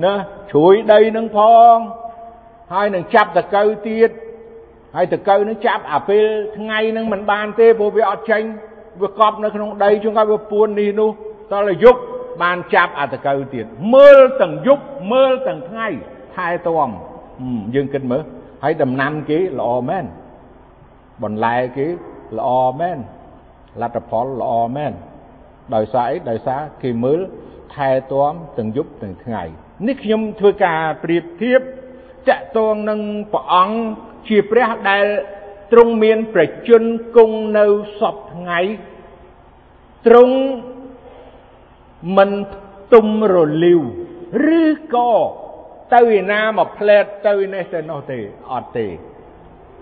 [0.04, 0.14] ណា
[0.50, 1.40] ជ្រួយដីនឹងផ
[1.74, 1.76] ង
[2.72, 4.10] ហើយនឹងចាប់តកៅទៀត
[4.96, 6.24] ហើយតកៅនឹងចាប់អាពេល
[6.58, 8.42] ថ្ងៃនឹងមិនបានទេព្រោះវាអត់ចេញ
[9.02, 11.10] វាកប់នៅក្នុងដីជួនកាលវាពួននេះនោះ
[11.52, 12.00] តើយប់
[12.42, 15.88] បានចាប់អាតកៅទៀតមើលទាំងយប់មើលទាំងថ្ងៃ
[16.34, 16.90] ថែទាំ
[17.74, 18.22] យើងគិតមើល
[18.62, 20.04] ហើយដំណាំគេល្អមែន
[21.22, 21.86] បន្លែគេ
[22.38, 22.50] ល្អ
[22.80, 22.98] មែន
[23.80, 24.92] លទ្ធផលល្អមែន
[25.74, 27.20] ដោយសារអីដោយសារគេមើល
[27.74, 29.42] ថែទាំទាំងយប់ទាំងថ្ងៃ
[29.86, 31.60] នេះខ្ញុំធ្វើការប្រៀបធៀប
[32.28, 33.00] តកតងនឹង
[33.32, 33.76] ព្រះអង្គ
[34.28, 35.06] ជាព្រះដែល
[35.72, 36.84] ទ្រង់មានប្រជញ្ញ
[37.16, 37.66] គង់នៅ
[38.00, 38.60] សពថ្ងៃ
[40.06, 40.36] ទ្រង់
[42.16, 42.30] មិន
[42.92, 43.80] ទុំរលីវ
[44.60, 45.12] ឬក៏
[45.94, 48.18] ទៅឯណាមកផ្លែតទៅនេះទៅនោះទេ
[48.52, 48.86] អត់ទេ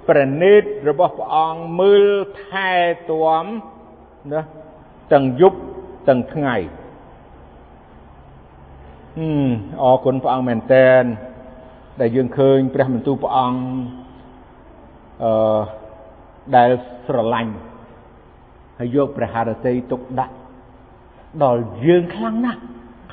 [0.09, 2.07] ប្រណិតរបស់ព្រះអង្គមើល
[2.45, 2.73] ថែ
[3.11, 3.45] ទាំ
[4.33, 4.43] ណា
[5.13, 5.59] ទាំងយប់
[6.09, 6.57] ទាំងថ្ងៃ
[9.19, 9.31] អឺ
[9.83, 11.05] អរគុណព្រះអង្គមែនតែន
[12.01, 13.61] ដែលយើងឃើញព្រះបន្ទូលព្រះអង្គ
[15.25, 15.33] អឺ
[16.57, 16.71] ដែល
[17.07, 17.53] ស្រឡាញ់
[18.79, 20.35] ហើយយកព្រះハរតីទុកដាក់
[21.45, 22.61] ដល់យើងខ្លាំងណាស់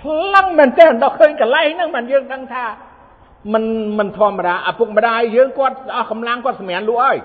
[0.02, 2.66] ខ្លាំងមែនទែនដល់ឃើញកន្លែងហ្នឹងមិនយើងដឹងថា
[3.54, 3.64] មិន
[4.00, 7.18] មិនធម្មតាឪពុកម្ដាយយើងគាត់អស់កម្លាំងគាត់សម្រានលក់ហើយ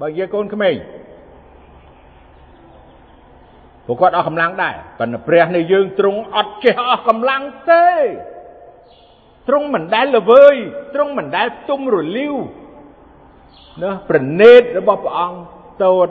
[0.00, 0.74] បើយើងកូនក្មេង
[3.86, 7.86] ពួកគាត់អស់កម្លាំងដែរប៉ុន្តែព្រះនៃយើងទ្រង់អត់ចេះអស់កម្លាំងទេ
[9.48, 10.54] ទ្រង់មិនដែលល្វើយ
[10.94, 12.34] ទ្រង់មិនដែលផ្ទុំរលីវ
[13.82, 15.38] ណាប្រណេតរបស់ព្រះអង្គ
[15.84, 16.08] តូត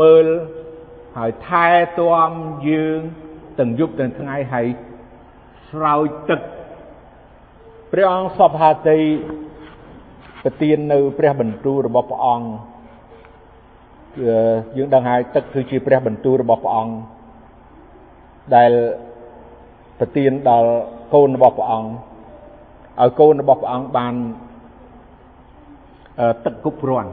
[0.00, 0.26] មើល
[1.16, 1.66] ហើយថែ
[2.00, 2.30] ទាំ
[2.68, 2.98] យើង
[3.58, 4.66] ទាំងយប់ទាំងថ្ងៃហើយ
[5.70, 6.40] ស្រោចទឹក
[7.92, 9.00] ព្រះអង្គសពហាតី
[10.44, 12.48] ប្រទាននៅព្រះបន្ទូលរបស់ព្រះអង្គ
[14.76, 16.94] យើងដឹងហើយទឹកគឺជាព្រះបន្ទូលរបស់ព្រះអង្គ
[18.56, 18.72] ដែល
[19.98, 20.70] ប្រទានដល់
[21.14, 21.90] កូនរបស់ព្រះអង្គ
[23.00, 24.14] ឲ្យកូនរបស់ព្រះអង្គបាន
[26.44, 27.10] ទឹកគ្រប់គ្រាន់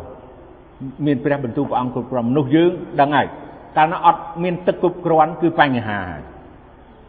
[1.06, 3.28] មានព្រះបន្ទូលព្រះអង្គគ្រប់គ្រាន់មនុស្សយើងដឹងហើយ
[3.78, 6.00] កាលណាអត់មានទឹកគ្រប់គ្រាន់គឺបញ្ហា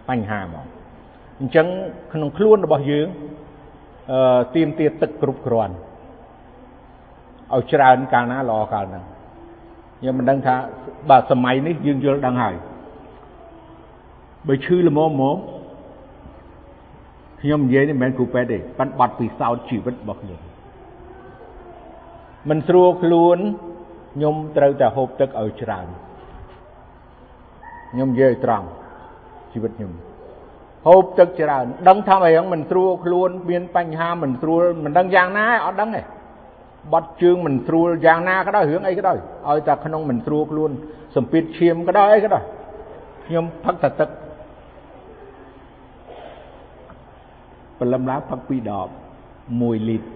[0.08, 0.66] បញ្ហាមក
[1.40, 1.66] អញ្ចឹង
[2.12, 3.06] ក្នុងខ្លួនរបស់យើង
[4.12, 5.74] អឺទៀមទាទឹកគ្រប់គ្រាន់
[7.54, 9.04] ឲ្យច្រើនកាលណាល្អកាលហ្នឹង
[9.98, 10.54] ខ្ញុំមិនដឹងថា
[11.10, 12.54] បាទសម័យនេះយើងយល់ដឹងហើយ
[14.48, 15.36] បើឈឺល្មមមក
[17.40, 20.40] ខ្ញុំនិយាយនេះមិនមែនគ្រូពេទ្យទេប៉ិនបាត់ពិសោធន៍ជីវិតរបស់ខ្ញុំ
[22.50, 23.38] មិនស្រួលខ្លួន
[24.14, 25.86] ខ្ញុំត្រូវតែហូបទឹកឲ្យច្រើន
[27.92, 28.66] ខ្ញុំនិយាយឲ្យត្រង់
[29.52, 29.92] ជីវិតខ្ញុំ
[30.86, 36.02] ហូបទឹកច្រើនដឹងថាអីហ្នឹងមិនស្រួលខ្លួនមានបញ្ហាមិនស្រួលមិនដឹងយ៉ាងណាអត់ដឹងទេ
[36.92, 40.70] បាត់ជើងមិនស្រួលយ៉ាងណាក៏ដោយរឿងអីក៏ដោយឲ្យតែក្នុងមិនស្រួលខ្លួន
[41.16, 42.44] សម្ពាធឈាមក៏ដោយអីក៏ដោយ
[43.26, 44.10] ខ្ញុំផឹកតែទឹក
[47.78, 48.88] ព្រលឹមឡើងផឹក2ដប
[49.38, 50.15] 1លីត្រ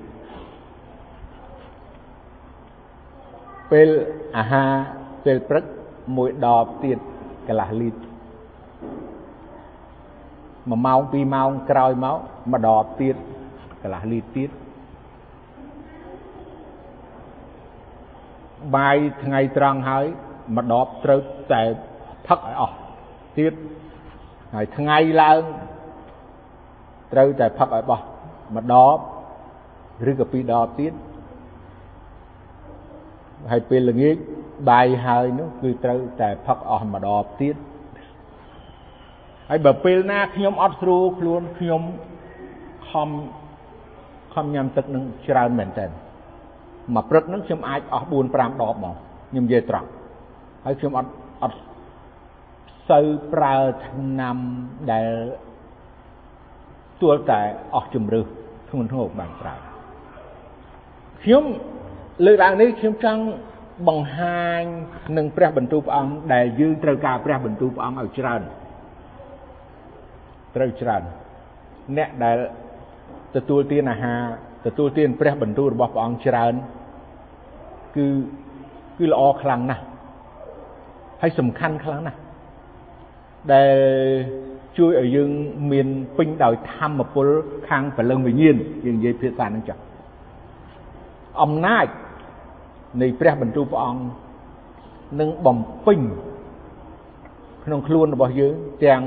[3.72, 3.88] ពេល
[4.37, 4.72] អាហារ
[5.24, 5.64] ពេលព្រឹក
[6.04, 6.98] 1ដបទៀត
[7.48, 8.00] កន្លះលីត្រ
[10.68, 12.18] 1ម៉ោង2ម៉ោងក្រោយមក
[12.52, 13.16] មួយដបទៀត
[13.83, 14.50] កន្លះលីត្រទៀត
[18.76, 20.04] បាយថ្ងៃត្រង់ហើយ
[20.56, 21.20] មួយដបត្រូវ
[21.52, 21.62] តែ
[22.26, 22.76] ផឹកឲ្យអស់
[23.38, 23.52] ទៀត
[24.54, 25.40] ហើយថ្ងៃឡើង
[27.12, 28.00] ត្រូវតែផឹកឲ្យបោះ
[28.54, 28.98] មួយដប
[30.11, 30.92] ឬក៏ពីរដបទៀត
[33.50, 34.16] ហើយពេលល្ងាច
[34.70, 37.55] បាយហើយនោះគឺត្រូវតែផឹកអស់មួយដបទៀត
[39.48, 41.83] ហើយបើពេលណាខ្ញុំអត់ស្រួលខ្លួនខ្ញុំ
[42.90, 43.09] ខំ
[44.35, 45.87] ខំញ៉ាំទឹកនឹងច្រើនមែនតើ
[46.94, 48.94] មួយព្រឹកហ្នឹងខ្ញុំអាចអស់4 5ដបហ្មង
[49.31, 49.88] ខ្ញុំនិយាយត្រង់
[50.64, 51.11] ហើយខ្ញុំអត់
[51.42, 51.59] អត់
[52.90, 53.55] សូវប្រើ
[53.87, 54.37] ឆ្នាំ
[54.92, 55.09] ដែល
[57.03, 57.40] ទួលតែ
[57.74, 58.26] អស់ជំរឿស
[58.70, 59.55] ធ្ងន់ធ្ងរបានប្រើ
[61.22, 61.44] ខ្ញុំ
[62.26, 63.22] លើកឡើងនេះខ្ញុំចង់
[63.88, 64.62] បង្ហាញ
[65.16, 68.42] នឹងព្រះបន្ទូលព្រះអង្គដែលយើងត្រូវការព្រះបន្ទូលព្រះអង្គឲ្យច្រើន
[70.56, 71.02] ត្រូវច្រើន
[71.96, 72.37] អ្នកដែល
[73.37, 74.20] ទទួលទានអាហារ
[74.66, 76.54] ទទួលទានព្រះបន្ទូលរបស់ព្រះអង្គច្រើន
[77.96, 78.06] គឺ
[78.98, 79.83] គឺល្អខ្លាំងណាស់
[81.22, 82.18] ហើយសំខាន់ខ្លាំងណាស់
[83.52, 83.76] ដែល
[84.78, 85.30] ជួយឲ្យយើង
[85.72, 87.26] មានពេញដោយធម្មពល
[87.68, 89.83] ខាងព្រលឹងវិញ្ញាណយើងនិយាយភាសានឹងចាស់
[91.42, 91.87] អំណាច
[93.03, 94.03] នៃព្រះបន្ទូលព្រះអង្គ
[95.20, 96.00] នឹងបំពេញ
[97.64, 99.03] ក្នុងខ្លួនរបស់យើងទាំង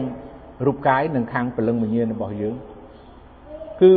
[0.65, 2.55] រូបកាយនិងខាងព្រលឹងវិញ្ញាណរបស់យើង
[3.81, 3.93] គឺ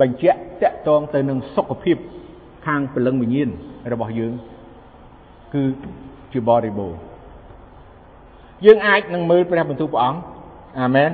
[0.00, 1.96] បញ្ជាក់តកតងទៅនឹងសុខភាព
[2.66, 3.48] ខាងព្រលឹងវិញ្ញាណ
[3.92, 4.32] របស់យើង
[5.54, 5.62] គឺ
[6.32, 6.98] ជាបរិបូរណ៍
[8.66, 10.20] យើងអាចនឹងមើលព្រះបន្ទូលព្រះអង្គ
[10.80, 11.10] អាមែន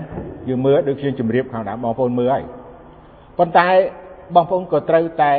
[0.48, 2.44] យើងមើលដូចខ្ញុំជម្រាបខាងដើមបងប្អូនមើលហើយ
[3.38, 3.68] ប៉ុន្តែ
[4.35, 5.33] បងប្អូនក៏ត្រូវតែ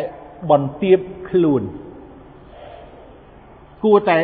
[0.51, 1.61] បន្ទាបខ្លួន
[3.83, 4.17] គួរតែ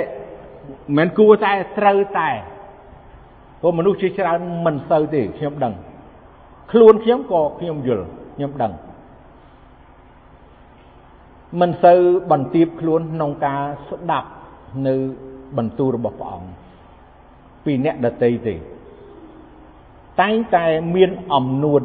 [0.98, 2.30] មិនគួរតែត្រូវតែ
[3.62, 5.74] ព្រោះមនុស្សជាច្រើនមិនសូវទេខ្ញុំដឹង
[6.72, 8.74] ខ្លួនខ្ញុំក៏ខ្ញុំយល់ខ្ញុំដឹង
[11.62, 12.00] មិនសូវ
[12.32, 14.30] បន្ទាបខ្លួនក្នុងការស្ដាប់
[14.88, 14.96] នៅ
[15.58, 16.50] បន្ទូលរបស់ព្រះអង្គ
[17.66, 18.56] ពីអ្នកដតីទេ
[20.22, 21.82] តែងតែមានអំនួត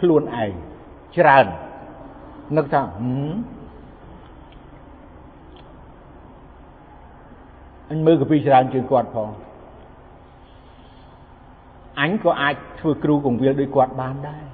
[0.00, 0.52] ខ្លួនឯង
[1.16, 1.46] ច្រើន
[2.56, 2.82] នឹកថា
[7.90, 9.28] អញមើលកាពីច្រើនជាងគាត់ផង
[12.00, 14.44] អញក៏អាចធ្វើគ្រូកងវិលដូចគាត់បានដែរ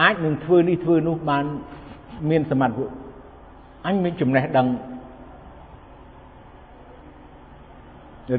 [0.00, 1.44] អាចនឹងធ្វើនេះធ្វើនោះបាន
[2.30, 2.88] មានសមត្ថភាព
[3.86, 4.66] អញមានចំណេះដឹង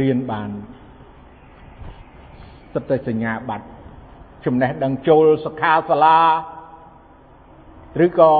[0.01, 0.49] រៀនបាន
[2.73, 3.65] សិតតែសញ្ញាបត្រ
[4.45, 6.17] ចំណេះដឹងចូលសិក្ខាសាលា
[8.05, 8.31] ឬក៏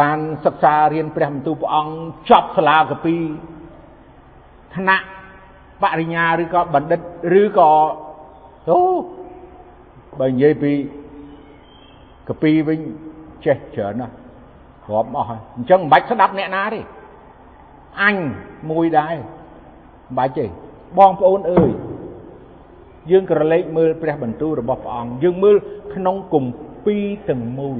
[0.00, 1.94] បានសិក្សារៀនព្រះបន្ទូលព្រះអង្គ
[2.30, 3.14] ចប់សាលាកពី
[4.76, 5.06] ថ្នាក់
[5.82, 7.00] បរិញ្ញាឬក៏បណ្ឌិត
[7.40, 7.70] ឬក៏
[8.68, 8.80] អូ
[10.20, 10.72] បើនិយាយពី
[12.28, 12.80] កពីវិញ
[13.44, 14.14] ចេះច្រើនណាស់
[14.90, 16.80] រាប់អស់ហើយអញ្ចឹងមិនបាច់ស្ដាប់អ្នកណាទេ
[18.02, 18.16] អញ
[18.70, 20.44] មួយដែរមិនបាច់ទេ
[20.98, 21.70] បងប្អូនអើយ
[23.10, 25.56] យើងក្រឡេកមើលព្រះបន្ទូលរបស់ព្រះអង្គយើងមើល
[25.94, 27.78] ក្នុងគម្ពីរទាំងមូល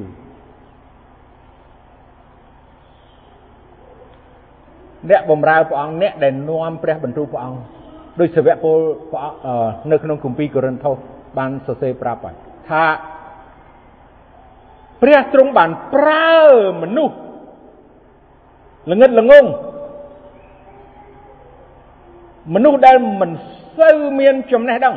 [5.11, 7.61] អ្នកបម្រើព្រះអង្គអ្នកដែលនាំព្រះបន្ទូលព្រះអង្គ
[8.21, 8.79] ដោយសាវកពល
[9.13, 9.27] ព្រះ
[9.91, 10.97] នៅក្នុងគម្ពីរកូរិនថូស
[11.39, 12.35] បានសរសេរប្រាប់ហើយ
[12.71, 12.85] ថា
[15.03, 16.37] ព្រះទ្រង់បានប្រើ
[16.83, 17.17] មនុស្ស
[18.91, 19.45] ល្ងិតល្ងង
[22.55, 23.31] មនុស្សដែលមិន
[23.79, 24.97] សូវមានចំណេះដឹង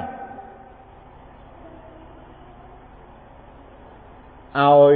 [4.60, 4.96] ឲ្យ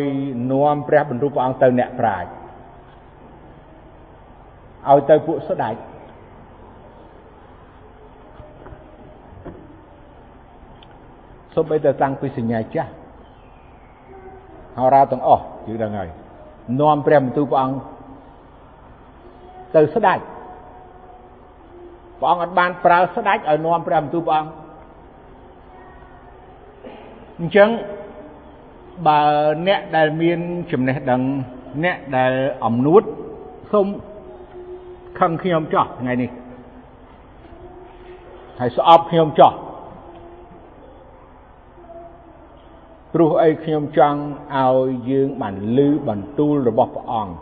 [0.51, 2.45] នាំព្រះបន្ទូលព្រះអង្គទៅអ្នកប្រាជ្ញ
[4.91, 5.75] ឲ្យទៅពួកស្ដេច
[11.55, 12.91] សូម្បីតែតាំងពីសញ្ញាចាស់
[14.77, 16.09] ហោរាទាំងអស់យើងដឹងហើយ
[16.79, 17.77] នាំព្រះបន្ទូលព្រះអង្គ
[19.75, 20.19] ទៅស្ដេច
[22.19, 24.51] ព្រះអង្គអត់បានប្រើស្ដេចឲ្យនាំព្រះបន្ទូលព្រះអង្គ
[27.39, 27.69] អញ្ចឹង
[29.07, 29.19] បើ
[29.67, 30.39] អ្នកដែលមាន
[30.71, 31.21] ចំណេះដឹង
[31.83, 32.33] អ្នកដែល
[32.65, 33.03] អំនួត
[33.71, 33.88] សូម
[35.20, 36.30] ខឹងខ្ញុំចោះថ្ងៃនេះ
[38.59, 39.53] ហើយស្អប់ខ្ញុំចោះ
[43.13, 44.20] ព្រោះអីខ្ញុំចង់
[44.55, 47.34] ឲ្យយើងបានលឺបន្ទូលរបស់ព្រះអង្គ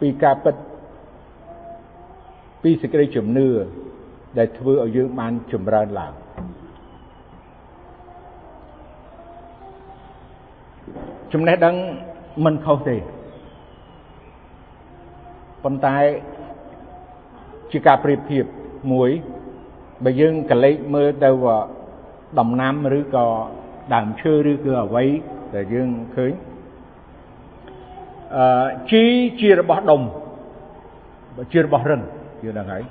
[0.00, 0.56] ពីការពិត
[2.62, 3.48] ពីសេចក្តីជំនឿ
[4.38, 6.12] ដែលធ្វើឲ្យយើងបានចម្រើនឡើង
[11.32, 11.76] ចំណេះដឹង
[12.44, 12.96] មិនខុសទេ
[15.64, 15.96] ប៉ុន្តែ
[17.72, 18.44] ជាការប្រៀបធៀប
[18.92, 19.10] មួយ
[20.04, 21.30] បើយើងកលេចមើលទៅ
[22.38, 23.26] ដំណាំឬក៏
[23.94, 25.04] ដើមឈើឬគឺអ្វី
[25.54, 26.32] ដែលយើងឃើញ
[28.36, 29.04] អឺជី
[29.40, 30.02] ជារបស់ដុំ
[31.52, 32.02] ជារបស់រិន
[32.44, 32.82] យើងដឹងហើយ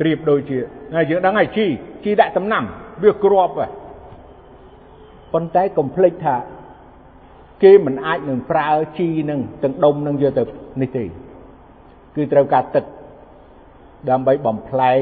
[0.00, 0.58] ប្រៀបដូចជា
[1.10, 1.66] យើងដឹងហើយជី
[2.04, 2.64] ជីដាក់ដំណាំ
[3.02, 3.54] វាគ្រាប់
[5.32, 6.36] ប៉ុន្តែកុំភ្លេចថា
[7.62, 10.42] គេមិនអាចនឹងប្រើជីនឹងទាំងដុំនឹងយកទៅ
[10.80, 11.04] នេះទេ
[12.14, 12.84] គឺត្រូវការទឹក
[14.10, 15.00] ដើម្បីបំផ្លែង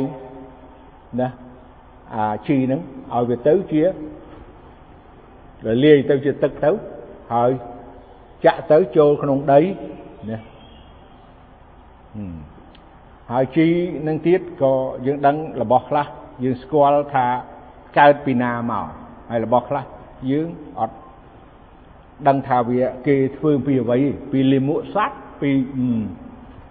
[1.21, 1.29] ណា
[2.15, 2.81] អាជីនឹង
[3.15, 3.83] ឲ្យវាទៅជា
[5.85, 6.71] លាយទៅជាទឹកទៅ
[7.35, 7.51] ហើយ
[8.45, 9.61] ចាក់ទៅចូលក្នុងដី
[10.31, 10.39] ណា
[13.33, 13.67] ហើយជី
[14.07, 14.73] នឹងទៀតក៏
[15.07, 16.07] យើងដឹងរបស់ខ្លះ
[16.45, 17.27] យើងស្គាល់ថា
[17.99, 18.87] កើតពីណាមក
[19.31, 19.85] ហើយរបស់ខ្លះ
[20.31, 20.49] យើង
[20.81, 20.97] អត់
[22.29, 23.99] ដឹងថាវាគេធ្វើពីអ្វី
[24.33, 25.51] ពីលាមកសัตว์ពី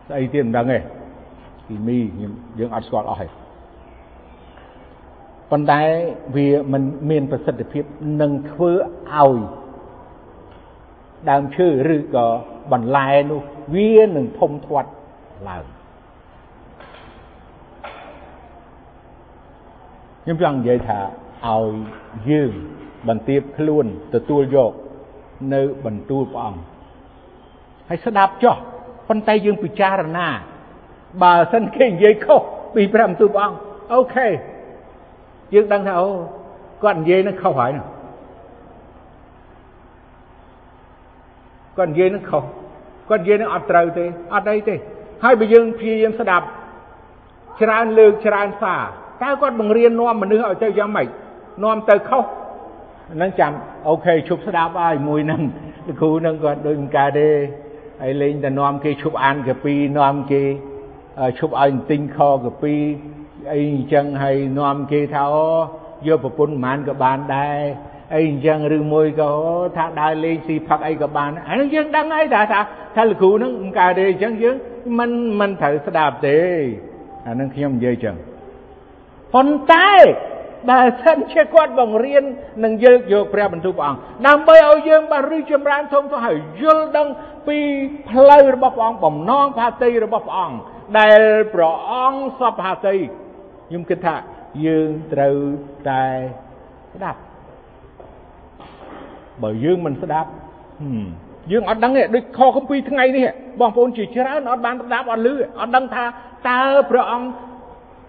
[0.08, 0.80] ស្អីទៀតមិនដឹងទេ
[1.68, 1.98] ពីមី
[2.60, 3.28] យើងអត់ស្គាល់អស់ទេ
[5.52, 5.82] ប៉ុន្តែ
[6.36, 7.84] វាមិនមានប្រសិទ្ធភាព
[8.22, 8.72] នឹងធ្វើ
[9.14, 9.36] ឲ្យ
[11.30, 12.28] ដើមឈើឬក៏
[12.72, 13.42] បន្លែនោះ
[13.76, 14.90] វានឹងធំធាត់
[15.50, 15.66] ឡើង
[20.24, 21.00] ខ្ញុំចង់និយាយថា
[21.46, 21.74] ឲ្យ
[22.30, 22.52] យើង
[23.08, 23.86] បន្ទាបខ្លួន
[24.16, 24.72] ទទួលយក
[25.54, 26.62] នៅបន្ទូលព្រះអង្គ
[27.90, 28.56] ហើយស្ដាប់ចោះ
[29.08, 30.28] ប៉ុន្តែយើងពិចារណា
[31.24, 32.42] បើសិនគេនិយាយខុស
[32.76, 33.58] ពីព្រះបន្ទូលព្រះអង្គ
[33.94, 34.28] អូខេ
[35.54, 36.10] យើងដឹងថាអូ
[36.84, 37.84] គាត់និយាយនឹងខុសហើយណា
[41.78, 42.44] គាត់និយាយនឹងខុស
[43.10, 44.76] គាត់និយាយនឹងអត់ត្រូវទេអត់អីទេ
[45.24, 46.46] ហើយបើយើងព្យាយាមស្ដាប់
[47.62, 48.84] ច្រើនលើកច្រើនសារ
[49.24, 51.08] តើគាត់បង្រៀននាំមនុស្សឲ្យទៅយ៉ាងម៉េច
[51.64, 52.24] នាំទៅខុស
[53.14, 53.52] ហ្នឹងចាំ
[53.88, 55.42] អូខេឈប់ស្ដាប់ហើយមួយហ្នឹង
[55.88, 57.30] លោកគ្រូហ្នឹងគាត់ដូចមិនកើតទេ
[58.02, 60.44] ហើយលេងតែនាំគេឈប់អានកាពីនាំគេ
[61.40, 62.74] ឈប់ឲ្យទិញខកាពី
[63.54, 65.48] អីអញ្ចឹងហើយនាំគេថាអូ
[66.08, 67.60] យកប្រពន្ធប្រហែលក៏បានដែរ
[68.16, 69.32] អីអញ្ចឹងឬមួយក៏
[69.78, 72.60] ថាដើរលេងស៊ីផឹកអីក៏បានអានេះយើងដឹងហើយថាថា
[72.96, 74.56] ថាលោកគ្រូហ្នឹងមិនកើតទេអញ្ចឹងយើង
[75.00, 76.40] មិនមិនត្រូវស្ដាប់ទេ
[77.28, 78.16] អានឹងខ្ញុំនិយាយអញ្ចឹង
[79.34, 79.90] ប៉ុន្តែ
[80.70, 82.24] បើសិនជាគាត់បង្រៀន
[82.64, 87.08] នឹងយកយកព្រះបន្ទូលព្រះអង្គដើម្បីឲ្យយើងបានរីចម្រើនធំទៅហើយយល់ដឹង
[87.48, 87.58] ពី
[88.10, 90.58] ផ្លូវរបស់ព្រះអង្គបំណងផាតីរបស់ព្រះអង្គ
[91.00, 91.22] ដែល
[91.54, 92.96] ព្រះអង្គសពផាតី
[93.68, 94.16] ខ្ញុំគិតថា
[94.66, 95.38] យើងត្រូវ
[95.90, 96.04] តែ
[96.94, 97.20] ស្ដាប់
[99.44, 100.30] បើយើងមិនស្ដាប់
[101.52, 103.28] យើងអត់ដឹងទេដូចខគម្ពីរថ្ងៃនេះ
[103.60, 106.06] បងប្អូនជាច្រើនអត់បានស្ដាប់អត់ឮអត់ដឹងថា
[106.50, 106.62] តើ
[106.92, 107.28] ព្រះអង្គ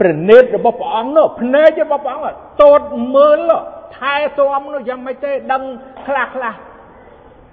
[0.00, 2.26] ព្រះនេតរបស់ព្រះអង្គនោះភ្នែករបស់ព្រះអង្គ
[2.62, 2.80] តូត
[3.14, 3.38] មើល
[3.96, 5.62] ថែទាំនោះយ៉ាងម៉េចទេដឹង
[6.06, 6.54] ខ្លះខ្លះ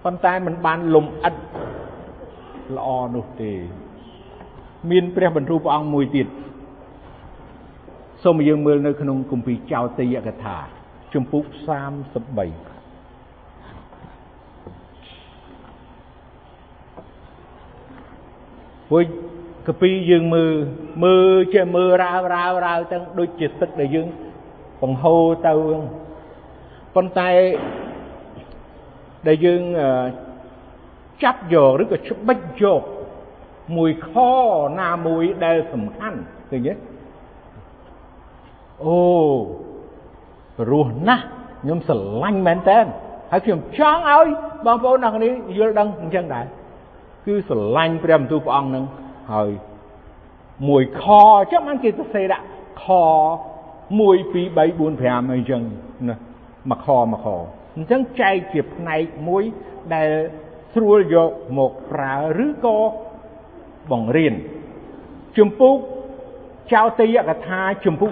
[0.03, 1.35] ប៉ុន្តែมันបានលំអិត
[2.77, 3.51] ល្អនោះទេ
[4.91, 6.27] មានព្រះបន្ទូលព្រះអង្គមួយទៀត
[8.23, 10.57] សូមយើងមើលនៅក្នុងគម្ពីរចោទយកថា
[11.13, 12.33] ជំពូក33
[18.89, 19.03] ព្រោះ
[19.67, 20.53] កពីយើងមើល
[21.03, 24.07] មើលជាមើលរាវរាវរាវទាំងដូចជាទឹកដែលយើង
[24.81, 25.53] បង្ហូរទៅ
[26.95, 27.29] ប៉ុន្តែ
[29.27, 29.61] ដែលយើង
[31.23, 32.81] ចាប់យកឬក៏ច្បិចយក
[33.77, 34.09] មួយខ
[34.81, 36.73] ណាមួយដែលសំខាន់ឃើញទេ
[38.83, 38.97] អូ
[40.57, 41.23] ព្រោះណាស់
[41.61, 42.79] ខ្ញុំស្រឡាញ់មែនតើ
[43.31, 44.27] ហើយខ្ញុំចង់ឲ្យ
[44.65, 46.45] បងប្អូនអ្នកនេះយល់ដឹងអញ្ចឹងដែរ
[47.25, 48.83] គឺស្រឡាញ់ព្រះបន្ទូលព្រះអង្គនឹង
[49.31, 49.49] ហើយ
[50.69, 52.45] មួយខអញ្ចឹងបានគេសរសេរដាក់
[52.83, 53.03] ខ1
[53.93, 55.61] 2 3 4 5អីចឹង
[56.09, 56.15] ណា
[56.69, 57.27] មួយខមួយខ
[57.75, 59.43] អញ្ចឹងចែកជាផ្នែកមួយ
[59.93, 60.09] ដែល
[60.73, 62.15] ស្រួលយកមកប្រើ
[62.45, 62.77] ឬក៏
[63.91, 64.33] បង្រៀន
[65.37, 65.77] ជំពូក
[66.73, 68.11] ចៅតយកថាជំពូក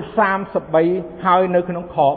[0.61, 2.09] 33ហើយនៅក្នុងខ3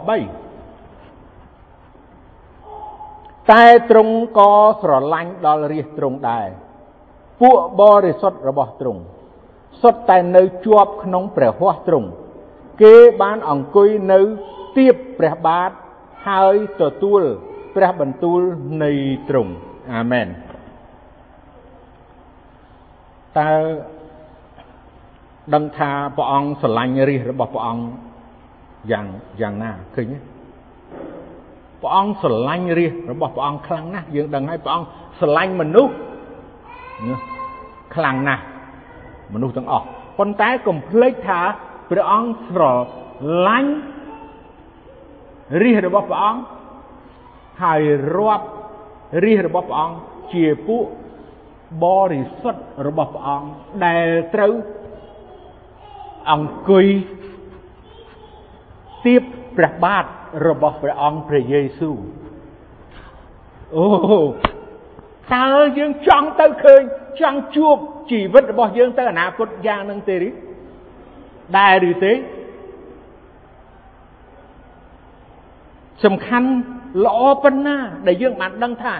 [3.51, 6.49] តែទ្រង់ក៏ស្រឡាញ់ដល់រាជទ្រង់ដែរ
[7.41, 9.03] ពួកបរិសុទ្ធរបស់ទ្រង់
[9.83, 12.09] សុទ្ធតែនៅជាប់ក្នុងព្រះហស្ថទ្រង់
[12.83, 14.21] គេបានអង្គុយនៅ
[14.77, 15.71] ទៀបព្រះបាទ
[16.29, 17.23] ហើយទទួល
[17.77, 18.41] ព្រះបន្ទូល
[18.83, 18.91] នៃ
[19.29, 19.53] ទ្រង់
[19.93, 20.29] អាមែន
[23.39, 23.51] តើ
[25.55, 27.85] ដឹងថាព្រះអង្គស្រឡាញ់រាជរបស់ព្រះអង្គ
[28.93, 29.07] យ៉ាង
[29.41, 30.19] យ៉ាងណាឃើញទេ
[31.83, 34.87] ព្រះអង្គស្រឡាញ់រាជរបស់ព្រះអង្គខ្លាំងណាស់យើងដឹងហើយព្រះអង្គ
[35.21, 35.95] ស្រឡាញ់មនុស្ស
[37.95, 38.43] ខ្លាំងណាស់
[39.35, 39.85] មនុស្សទាំងអស់
[40.19, 41.41] ប៉ុន្តែកុំភ្លេចថា
[41.91, 42.63] ព្រះអង្គស្រ
[43.47, 43.75] ឡាញ់
[45.63, 46.41] រាជរបស់ព្រះអង្គ
[47.63, 47.83] ហើយ
[48.17, 48.47] រាប់
[49.25, 49.97] រាជរបស់ព្រះអង្គ
[50.33, 50.87] ជាពួក
[51.85, 53.49] បរិសុទ្ធរបស់ព្រះអង្គ
[53.85, 54.53] ដែលត្រូវ
[56.33, 56.87] អង្គុយ
[59.07, 59.23] ទៀប
[59.57, 60.05] ព្រះបាទ
[60.49, 61.97] របស់ព្រះអង្គព្រះយេស៊ូវ
[63.77, 63.87] អូ
[65.33, 65.49] តើ
[65.79, 66.81] យើងចង់ទៅឃើញ
[67.21, 67.77] ចង់ជួប
[68.11, 70.29] ជីវិតរបស់យើងទៅអនាគតយ៉ាងនឹងទេឬ
[71.59, 72.13] ដែរឬទេ
[76.05, 76.49] សំខាន់
[77.05, 78.95] ល្អប៉ុណ្ណាដែលយើងបានដឹងថា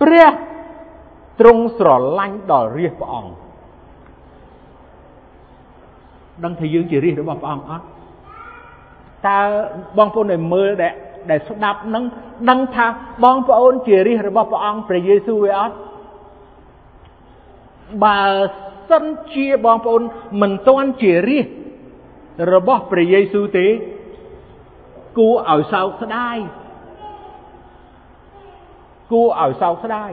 [0.00, 0.32] ព្រះ
[1.40, 3.32] ទ្រង់ស្រឡាញ់ដល់រាជព្រះអង្គ
[6.44, 7.84] ដឹងថាយើងជារាជរបស់ព្រះអង្គអត់
[9.28, 9.38] តើ
[9.98, 10.92] បងប្អូនដែលមើលដែល
[11.30, 12.04] ដែលស្ដាប់នឹង
[12.50, 12.86] ដឹងថា
[13.24, 15.76] បងប្អូនជារាជរបស់ព្រះអង្គព្រះយេស៊ូវឯអត់
[18.04, 18.20] បើ
[18.90, 19.04] សិន
[19.34, 20.02] ជាបងប្អូន
[20.40, 21.46] មិនទាន់ជារាជ
[22.52, 23.66] របស់ព្រះយេស៊ូវទេ
[25.18, 26.36] គួរឲ្យសោកស្ដាយ
[29.12, 30.12] គួរឲ្យសោកស្ដាយ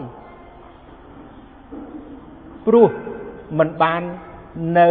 [2.68, 2.90] ព្រោះ
[3.58, 4.02] มันបាន
[4.80, 4.90] នៅ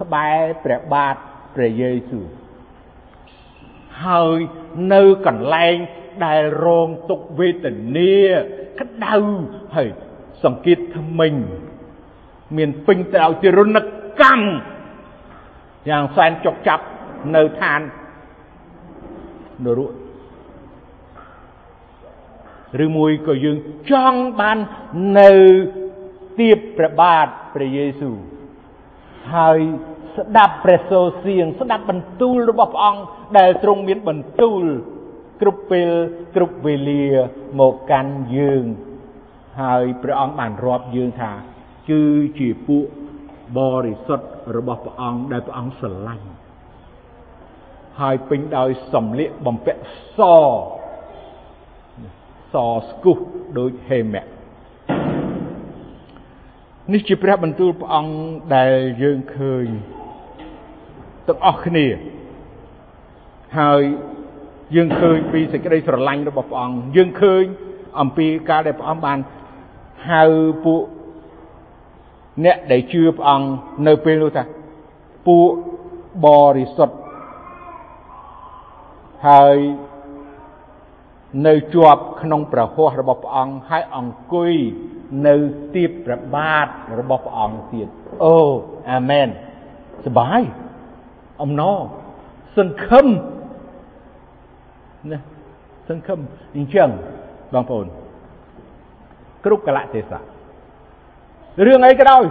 [0.00, 1.14] ក្បែរព្រះបាទ
[1.54, 2.26] ព្រះយេស៊ូវ
[4.04, 4.38] ហើយ
[4.92, 5.76] នៅកន្លែង
[6.24, 7.66] ដែលរងទុក្ខវេទ
[7.96, 8.16] នា
[8.80, 9.16] ក្តៅ
[9.76, 9.88] ហើយ
[10.44, 11.34] សង្កេតថ្មិញ
[12.56, 13.78] មានពេញទៅដោយទរណ
[14.20, 14.48] កម្ម
[15.88, 16.84] យ៉ាងសែនចុកចាប់
[17.36, 17.80] នៅឋាន
[19.64, 19.92] នរក
[22.84, 23.58] ឬមួយក៏យើង
[23.90, 24.58] ចង់បាន
[25.18, 25.32] នៅ
[26.38, 28.16] ទៀបព្រះបាទព្រះយេស៊ូវ
[29.34, 29.60] ហើយ
[30.16, 33.00] ស្ដាប់ព្រះសូរសៀងស្ដាប់បន្ទូលរបស់ព្រះអង្គ
[33.38, 34.62] ដែលទ្រង់មានបន្ទូល
[35.40, 35.90] គ្រប់ពេល
[36.34, 37.04] គ្រប់វេលា
[37.60, 38.64] មកកាន់យើង
[39.60, 41.32] ហើយព្រះអង្គបានរាប់យើងថា
[41.90, 42.02] គឺ
[42.38, 42.86] ជាពួក
[43.58, 46.26] បរិសុទ្ធរបស់ព្រះអង្គដែលព្រះអង្គស្រឡាញ់
[48.00, 49.80] ហើយពេញដោយសំលៀកបំពាក់
[50.18, 50.20] ស
[52.52, 52.56] ស
[52.86, 53.18] ស្គុះ
[53.58, 54.24] ដូចហេមៈ
[56.92, 58.14] នេះជាព្រះបន្ទូលព្រះអង្គ
[58.56, 59.66] ដែលយើងឃើញ
[61.27, 61.85] ទាំងអស់គ្នា
[63.59, 63.81] ហើយ
[64.75, 67.43] យើងឃើញពីសេចក្តីស្រឡាញ់របស់ព្រះអង្គយើងឃើញ
[67.99, 69.17] អំពីការដែលព្រះអង្គបាន
[70.09, 70.23] ហៅ
[70.65, 70.81] ពួក
[72.45, 73.47] អ្នកដែលជឿព្រះអង្គ
[73.87, 74.43] នៅពេលនោះថា
[75.27, 75.49] ពួក
[76.25, 76.27] ប
[76.57, 76.95] រិសុទ្ធ
[79.27, 79.57] ហើយ
[81.47, 84.53] នៅជាប់ក្នុងព្រះហស្ថរបស់ព្រះអង្គហើយអង្គុយ
[85.27, 85.35] នៅ
[85.75, 86.67] ទៀបព្រះបាទ
[86.99, 87.87] របស់ព្រះអង្គទៀត
[88.23, 88.37] អូ
[88.91, 89.27] អាមែន
[90.05, 90.41] សบาย
[91.42, 91.78] អំណរ
[92.56, 93.06] សង្ឃឹម
[95.12, 95.18] ណា
[95.88, 96.18] សង្ឃឹម
[96.56, 96.88] អញ្ចឹង
[97.54, 97.86] បងប្អូន
[99.44, 100.20] គ្រប់កលៈទេសៈ
[101.66, 102.24] រឿងអីក៏ដោយ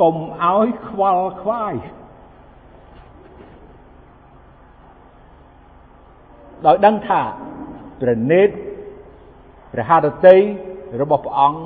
[0.00, 1.74] កុំឲ្យខ្វល់ខ្វាយ
[6.66, 7.22] ដោយដឹងថា
[8.00, 8.48] ព្រះនេត
[9.72, 10.36] ព្រះハរតី
[11.00, 11.60] របស់ព្រះអង្គ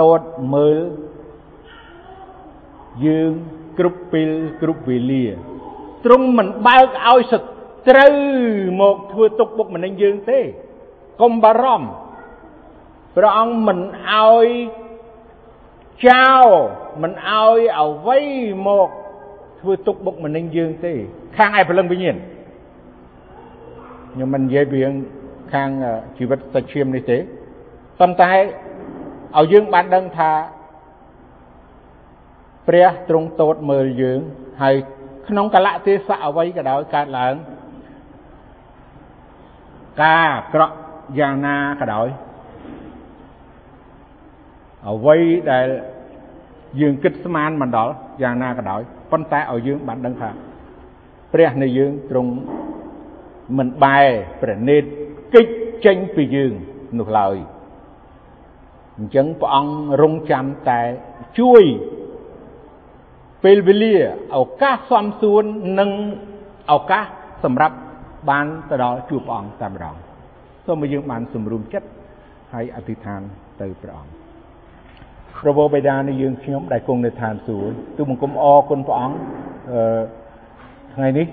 [0.00, 0.20] តត
[0.54, 0.78] មើល
[3.06, 3.30] យើង
[3.78, 4.30] គ្រប់ពេល
[4.62, 5.24] គ្រប់វេលា
[6.04, 7.34] ទ្រង់មិនបើកឲ្យស
[7.88, 8.14] ត្រូវ
[8.80, 10.40] មកធ្វើទុកបុកម្នេញយើងទេ
[11.20, 11.88] កុំបារម្ភ
[13.16, 13.78] ព្រះអង្គមិន
[14.10, 14.46] ឲ្យ
[16.06, 16.46] ចោល
[17.02, 18.18] មិនឲ្យអ្វី
[18.66, 18.88] មក
[19.60, 20.92] ធ្វើទុកបុកម្នេញយើងទេ
[21.36, 22.16] ខាងឯព្រលឹងវិញ្ញាណ
[24.12, 24.94] ខ្ញុំមិននិយាយពីរឿង
[25.52, 25.70] ខាង
[26.16, 27.18] ជីវិតសាច់ឈាមនេះទេ
[28.00, 28.32] ប៉ុន្តែ
[29.36, 30.30] ឲ្យយើងបានដឹងថា
[32.68, 34.20] ព្រះទ្រង់តូតមើលយើង
[34.62, 34.74] ហើយ
[35.28, 37.34] ក្នុងកលៈទេសៈអ្វីក៏ដោយកើតឡើង
[40.02, 40.74] ការអាក្រក់
[41.18, 42.08] យ៉ាងណាក៏ដោយ
[44.88, 45.16] អ្វី
[45.52, 45.66] ដែល
[46.80, 47.92] យើងគិតស្មានមិនដល់
[48.22, 50.30] យ៉ាងណាក៏ដោយប៉ុន្តែឲ្យយើងបានដឹងថា
[51.32, 52.32] ព្រះនៃយើងទ្រង់
[53.58, 54.08] មិនបែរ
[54.42, 54.82] ព្រះនេត
[55.34, 55.54] កិច្ច
[55.84, 56.52] ចេញពីយើង
[56.98, 57.36] នោះឡើយ
[58.98, 60.80] អញ្ចឹងព្រះអង្គរងចាំតែ
[61.38, 61.62] ជួយ
[63.44, 63.94] ពេលវេលា
[64.36, 65.44] ឱកាសសំសួន
[65.80, 65.90] និង
[66.72, 67.04] ឱកាស
[67.44, 67.76] សម្រាប់
[68.30, 69.94] បានទៅដល់ជួបព្រះអង្គតែម្ដង
[70.66, 71.88] សូមឲ្យយើងបានសម្រុំចិត្ត
[72.52, 73.20] ហើយអធិដ្ឋាន
[73.60, 74.12] ទៅព្រះអង្គ
[75.40, 79.16] ព្រះបិតានៃយើងខ្ញុំដែលគង់នៅឋានសួគ៌ទូបង្គំអរគុណព្រះអង្គ
[79.72, 80.02] អឺ
[80.94, 81.26] ថ្ងៃនេះ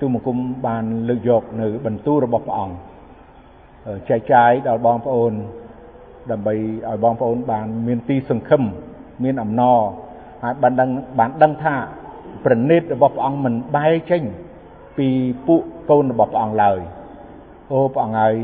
[0.00, 0.36] ទូបង្គំ
[0.66, 2.74] បានលើកយកនៅបន្ទូលរបស់ព្រះអង្គ
[4.08, 5.32] ចែកចាយដល់បងប្អូន
[6.30, 6.54] ដើម្បី
[6.88, 8.62] ឲ្យបងប្អូនបានមានទីសង្ឃឹម
[9.24, 9.78] មានអំណរ
[10.42, 11.74] ហើយបានដឹងបានដឹងថា
[12.44, 14.22] ប្រណិតរបស់ព្រះអង្គមិនបែកចេញ
[14.98, 15.08] ពី
[15.46, 16.78] ពួកកូនរបស់ព្រះអង្គឡើយ
[17.72, 18.34] អូព្រះអង្គហើយ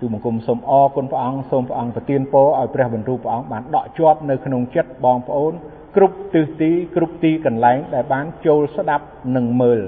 [0.00, 5.52] ទូបង្គំសូមអរគុណព្រះអង្គសូមព្រះអង្គប្រទានពរឲ្យព្រះបន្ទូលព្រះអង្គបានដកជាប់នៅក្នុងចិត្តបងប្អូន
[5.96, 9.04] គ្រប់ទិសទីគ្រប់ទីកន្លែងដែលបានចូលស្ដាប់
[9.36, 9.80] និងមើល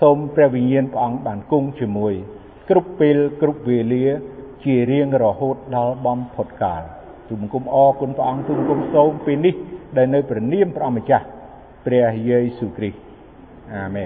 [0.00, 2.14] សូមព្រះវិញ្ញាណព្រះអង្គបានគង់ជាមួយ
[2.70, 4.06] គ្រប់ពេលគ្រប់វេលា
[4.64, 6.82] ជារៀងរហូតដល់បំផុតកាល
[7.28, 9.54] ទូបង្គំអរគុណព្រះអង្គទូបង្គំសូមពេលនេះ
[9.96, 11.24] ដែលនៅព្រះនាមព្រះអម្ចាស់
[11.86, 12.98] ព្រះយេស៊ូវគ្រីស្ទ
[13.72, 13.98] អាមែន